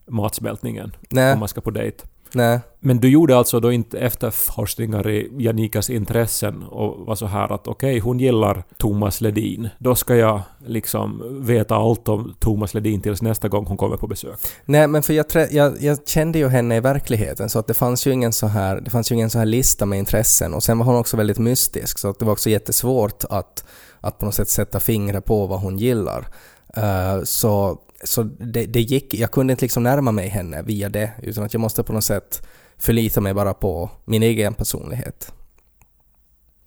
matsmältningen 0.07 0.95
Nej, 1.09 1.33
om 1.33 1.39
man 1.39 1.47
ska 1.47 1.61
på 1.61 1.71
dejt. 1.71 1.97
Nej. 2.33 2.59
Men 2.79 2.99
du 2.99 3.09
gjorde 3.09 3.37
alltså 3.37 3.59
då 3.59 3.71
inte 3.71 3.99
efterforskningar 3.99 5.09
i 5.09 5.31
Janikas 5.37 5.89
intressen 5.89 6.63
och 6.63 7.05
var 7.05 7.15
så 7.15 7.25
här 7.25 7.53
att 7.53 7.67
okej, 7.67 7.99
hon 7.99 8.19
gillar 8.19 8.63
Thomas 8.77 9.21
Ledin. 9.21 9.69
Då 9.79 9.95
ska 9.95 10.15
jag 10.15 10.41
liksom 10.65 11.21
veta 11.45 11.75
allt 11.75 12.07
om 12.07 12.35
Thomas 12.39 12.73
Ledin 12.73 13.01
tills 13.01 13.21
nästa 13.21 13.47
gång 13.47 13.65
hon 13.65 13.77
kommer 13.77 13.97
på 13.97 14.07
besök. 14.07 14.39
Nej, 14.65 14.87
men 14.87 15.03
för 15.03 15.13
jag, 15.13 15.25
jag, 15.51 15.81
jag 15.81 16.07
kände 16.07 16.39
ju 16.39 16.47
henne 16.47 16.75
i 16.75 16.79
verkligheten 16.79 17.49
så 17.49 17.59
att 17.59 17.67
det 17.67 17.73
fanns 17.73 18.07
ju 18.07 18.11
ingen 18.11 18.33
så 18.33 18.47
här, 18.47 18.81
det 18.81 18.89
fanns 18.89 19.11
ju 19.11 19.15
ingen 19.15 19.29
så 19.29 19.39
här 19.39 19.45
lista 19.45 19.85
med 19.85 19.99
intressen 19.99 20.53
och 20.53 20.63
sen 20.63 20.77
var 20.77 20.85
hon 20.85 20.95
också 20.95 21.17
väldigt 21.17 21.39
mystisk 21.39 21.99
så 21.99 22.09
att 22.09 22.19
det 22.19 22.25
var 22.25 22.33
också 22.33 22.49
jättesvårt 22.49 23.23
att, 23.29 23.63
att 24.01 24.19
på 24.19 24.25
något 24.25 24.35
sätt 24.35 24.49
sätta 24.49 24.79
fingret 24.79 25.25
på 25.25 25.47
vad 25.47 25.59
hon 25.59 25.77
gillar. 25.77 26.27
Eh, 26.75 27.23
så 27.23 27.79
så 28.03 28.23
det, 28.23 28.65
det 28.65 28.81
gick, 28.81 29.13
jag 29.13 29.31
kunde 29.31 29.53
inte 29.53 29.65
liksom 29.65 29.83
närma 29.83 30.11
mig 30.11 30.27
henne 30.27 30.61
via 30.61 30.89
det 30.89 31.11
utan 31.21 31.43
att 31.43 31.53
jag 31.53 31.61
måste 31.61 31.83
på 31.83 31.93
något 31.93 32.03
sätt 32.03 32.47
förlita 32.77 33.21
mig 33.21 33.33
bara 33.33 33.53
på 33.53 33.89
min 34.05 34.23
egen 34.23 34.53
personlighet. 34.53 35.33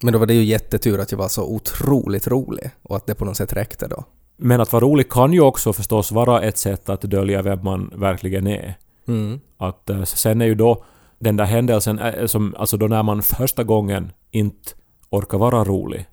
Men 0.03 0.13
då 0.13 0.19
var 0.19 0.27
det 0.27 0.35
ju 0.35 0.45
jättetur 0.45 1.01
att 1.01 1.11
jag 1.11 1.19
var 1.19 1.29
så 1.29 1.45
otroligt 1.45 2.29
rolig 2.29 2.71
och 2.83 2.97
att 2.97 3.07
det 3.07 3.15
på 3.15 3.25
något 3.25 3.37
sätt 3.37 3.53
räckte 3.53 3.89
då. 3.89 4.05
Men 4.37 4.61
att 4.61 4.73
vara 4.73 4.85
rolig 4.85 5.09
kan 5.09 5.33
ju 5.33 5.41
också 5.41 5.73
förstås 5.73 6.13
vara 6.13 6.43
ett 6.43 6.59
sätt 6.59 6.89
att 6.89 7.01
dölja 7.01 7.43
vem 7.43 7.65
man 7.65 7.93
verkligen 7.97 8.47
är. 8.47 8.75
Mm. 9.09 9.41
Att 9.59 9.91
eh, 9.91 10.03
sen 10.03 10.41
är 10.41 10.47
ju 10.47 10.55
då 10.55 10.85
den 11.19 11.37
där 11.37 11.45
händelsen, 11.45 11.99
eh, 11.99 12.27
som, 12.27 12.55
alltså 12.59 12.77
då 12.77 12.87
när 12.87 13.03
man 13.03 13.23
första 13.23 13.65
gången 13.65 14.13
inte 14.31 14.71
orkar 15.11 15.39
vara 15.39 15.65
rolig, 15.65 16.07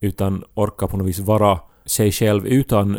utan 0.00 0.44
orkar 0.54 0.86
på 0.86 0.96
något 0.96 1.06
vis 1.06 1.18
vara 1.18 1.58
sig 1.84 2.12
själv 2.12 2.46
utan 2.46 2.98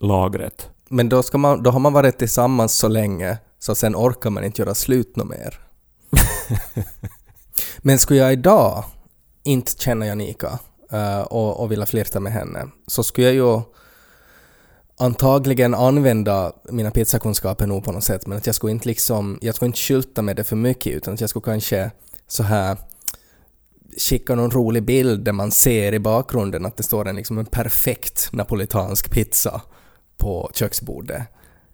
humorlagret. 0.00 0.70
Men 0.88 1.08
då, 1.08 1.22
ska 1.22 1.38
man, 1.38 1.62
då 1.62 1.70
har 1.70 1.80
man 1.80 1.92
varit 1.92 2.18
tillsammans 2.18 2.74
så 2.74 2.88
länge 2.88 3.38
så 3.58 3.74
sen 3.74 3.96
orkar 3.96 4.30
man 4.30 4.44
inte 4.44 4.62
göra 4.62 4.74
slut 4.74 5.16
något 5.16 5.28
mer. 5.28 5.60
Men 7.78 7.98
skulle 7.98 8.20
jag 8.20 8.32
idag 8.32 8.84
inte 9.44 9.72
känna 9.82 10.06
Janika 10.06 10.58
eh, 10.92 11.20
och, 11.20 11.60
och 11.60 11.72
vilja 11.72 11.86
flirta 11.86 12.20
med 12.20 12.32
henne 12.32 12.66
så 12.86 13.02
skulle 13.02 13.26
jag 13.26 13.34
ju 13.34 13.60
antagligen 14.98 15.74
använda 15.74 16.52
mina 16.70 16.90
pizzakunskaper 16.90 17.66
nog 17.66 17.84
på 17.84 17.92
något 17.92 18.04
sätt 18.04 18.26
men 18.26 18.38
att 18.38 18.46
jag 18.46 18.54
skulle 18.54 18.72
inte 18.72 18.88
liksom, 18.88 19.38
jag 19.42 19.54
skulle 19.54 19.66
inte 19.66 19.78
skylta 19.78 20.22
med 20.22 20.36
det 20.36 20.44
för 20.44 20.56
mycket 20.56 20.92
utan 20.92 21.14
att 21.14 21.20
jag 21.20 21.30
skulle 21.30 21.44
kanske 21.44 21.90
så 22.28 22.42
här 22.42 22.76
skicka 23.98 24.34
någon 24.34 24.50
rolig 24.50 24.84
bild 24.84 25.24
där 25.24 25.32
man 25.32 25.50
ser 25.50 25.92
i 25.94 25.98
bakgrunden 25.98 26.66
att 26.66 26.76
det 26.76 26.82
står 26.82 27.08
en, 27.08 27.16
liksom 27.16 27.38
en 27.38 27.46
perfekt 27.46 28.32
napolitansk 28.32 29.10
pizza 29.10 29.62
på 30.24 30.50
köksbordet. 30.54 31.22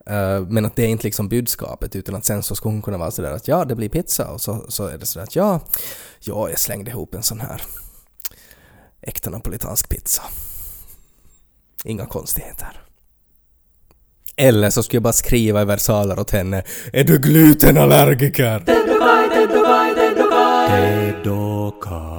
Eh, 0.06 0.40
men 0.48 0.64
att 0.64 0.76
det 0.76 0.82
är 0.82 0.88
inte 0.88 1.04
liksom 1.04 1.28
budskapet 1.28 1.96
utan 1.96 2.14
att 2.14 2.24
sen 2.24 2.42
så 2.42 2.56
skulle 2.56 2.72
hon 2.72 2.82
kunna 2.82 2.98
vara 2.98 3.10
sådär 3.10 3.32
att 3.32 3.48
ja, 3.48 3.64
det 3.64 3.74
blir 3.74 3.88
pizza 3.88 4.28
och 4.28 4.40
så, 4.40 4.64
så 4.68 4.86
är 4.86 4.98
det 4.98 5.06
sådär 5.06 5.24
att 5.24 5.36
ja, 5.36 5.60
ja, 6.20 6.48
jag 6.48 6.58
slängde 6.58 6.90
ihop 6.90 7.14
en 7.14 7.22
sån 7.22 7.40
här 7.40 7.62
äkta 9.02 9.30
napolitansk 9.30 9.88
pizza. 9.88 10.22
Inga 11.84 12.06
konstigheter. 12.06 12.82
Eller 14.36 14.70
så 14.70 14.82
skulle 14.82 14.96
jag 14.96 15.02
bara 15.02 15.12
skriva 15.12 15.62
i 15.62 15.64
versaler 15.64 16.18
åt 16.18 16.30
henne 16.30 16.62
Är 16.92 17.04
du 17.04 17.18
glutenallergiker? 17.18 18.60
Ted 18.60 18.90
och 18.90 19.00
Kai, 20.68 21.12
Ted 21.12 22.09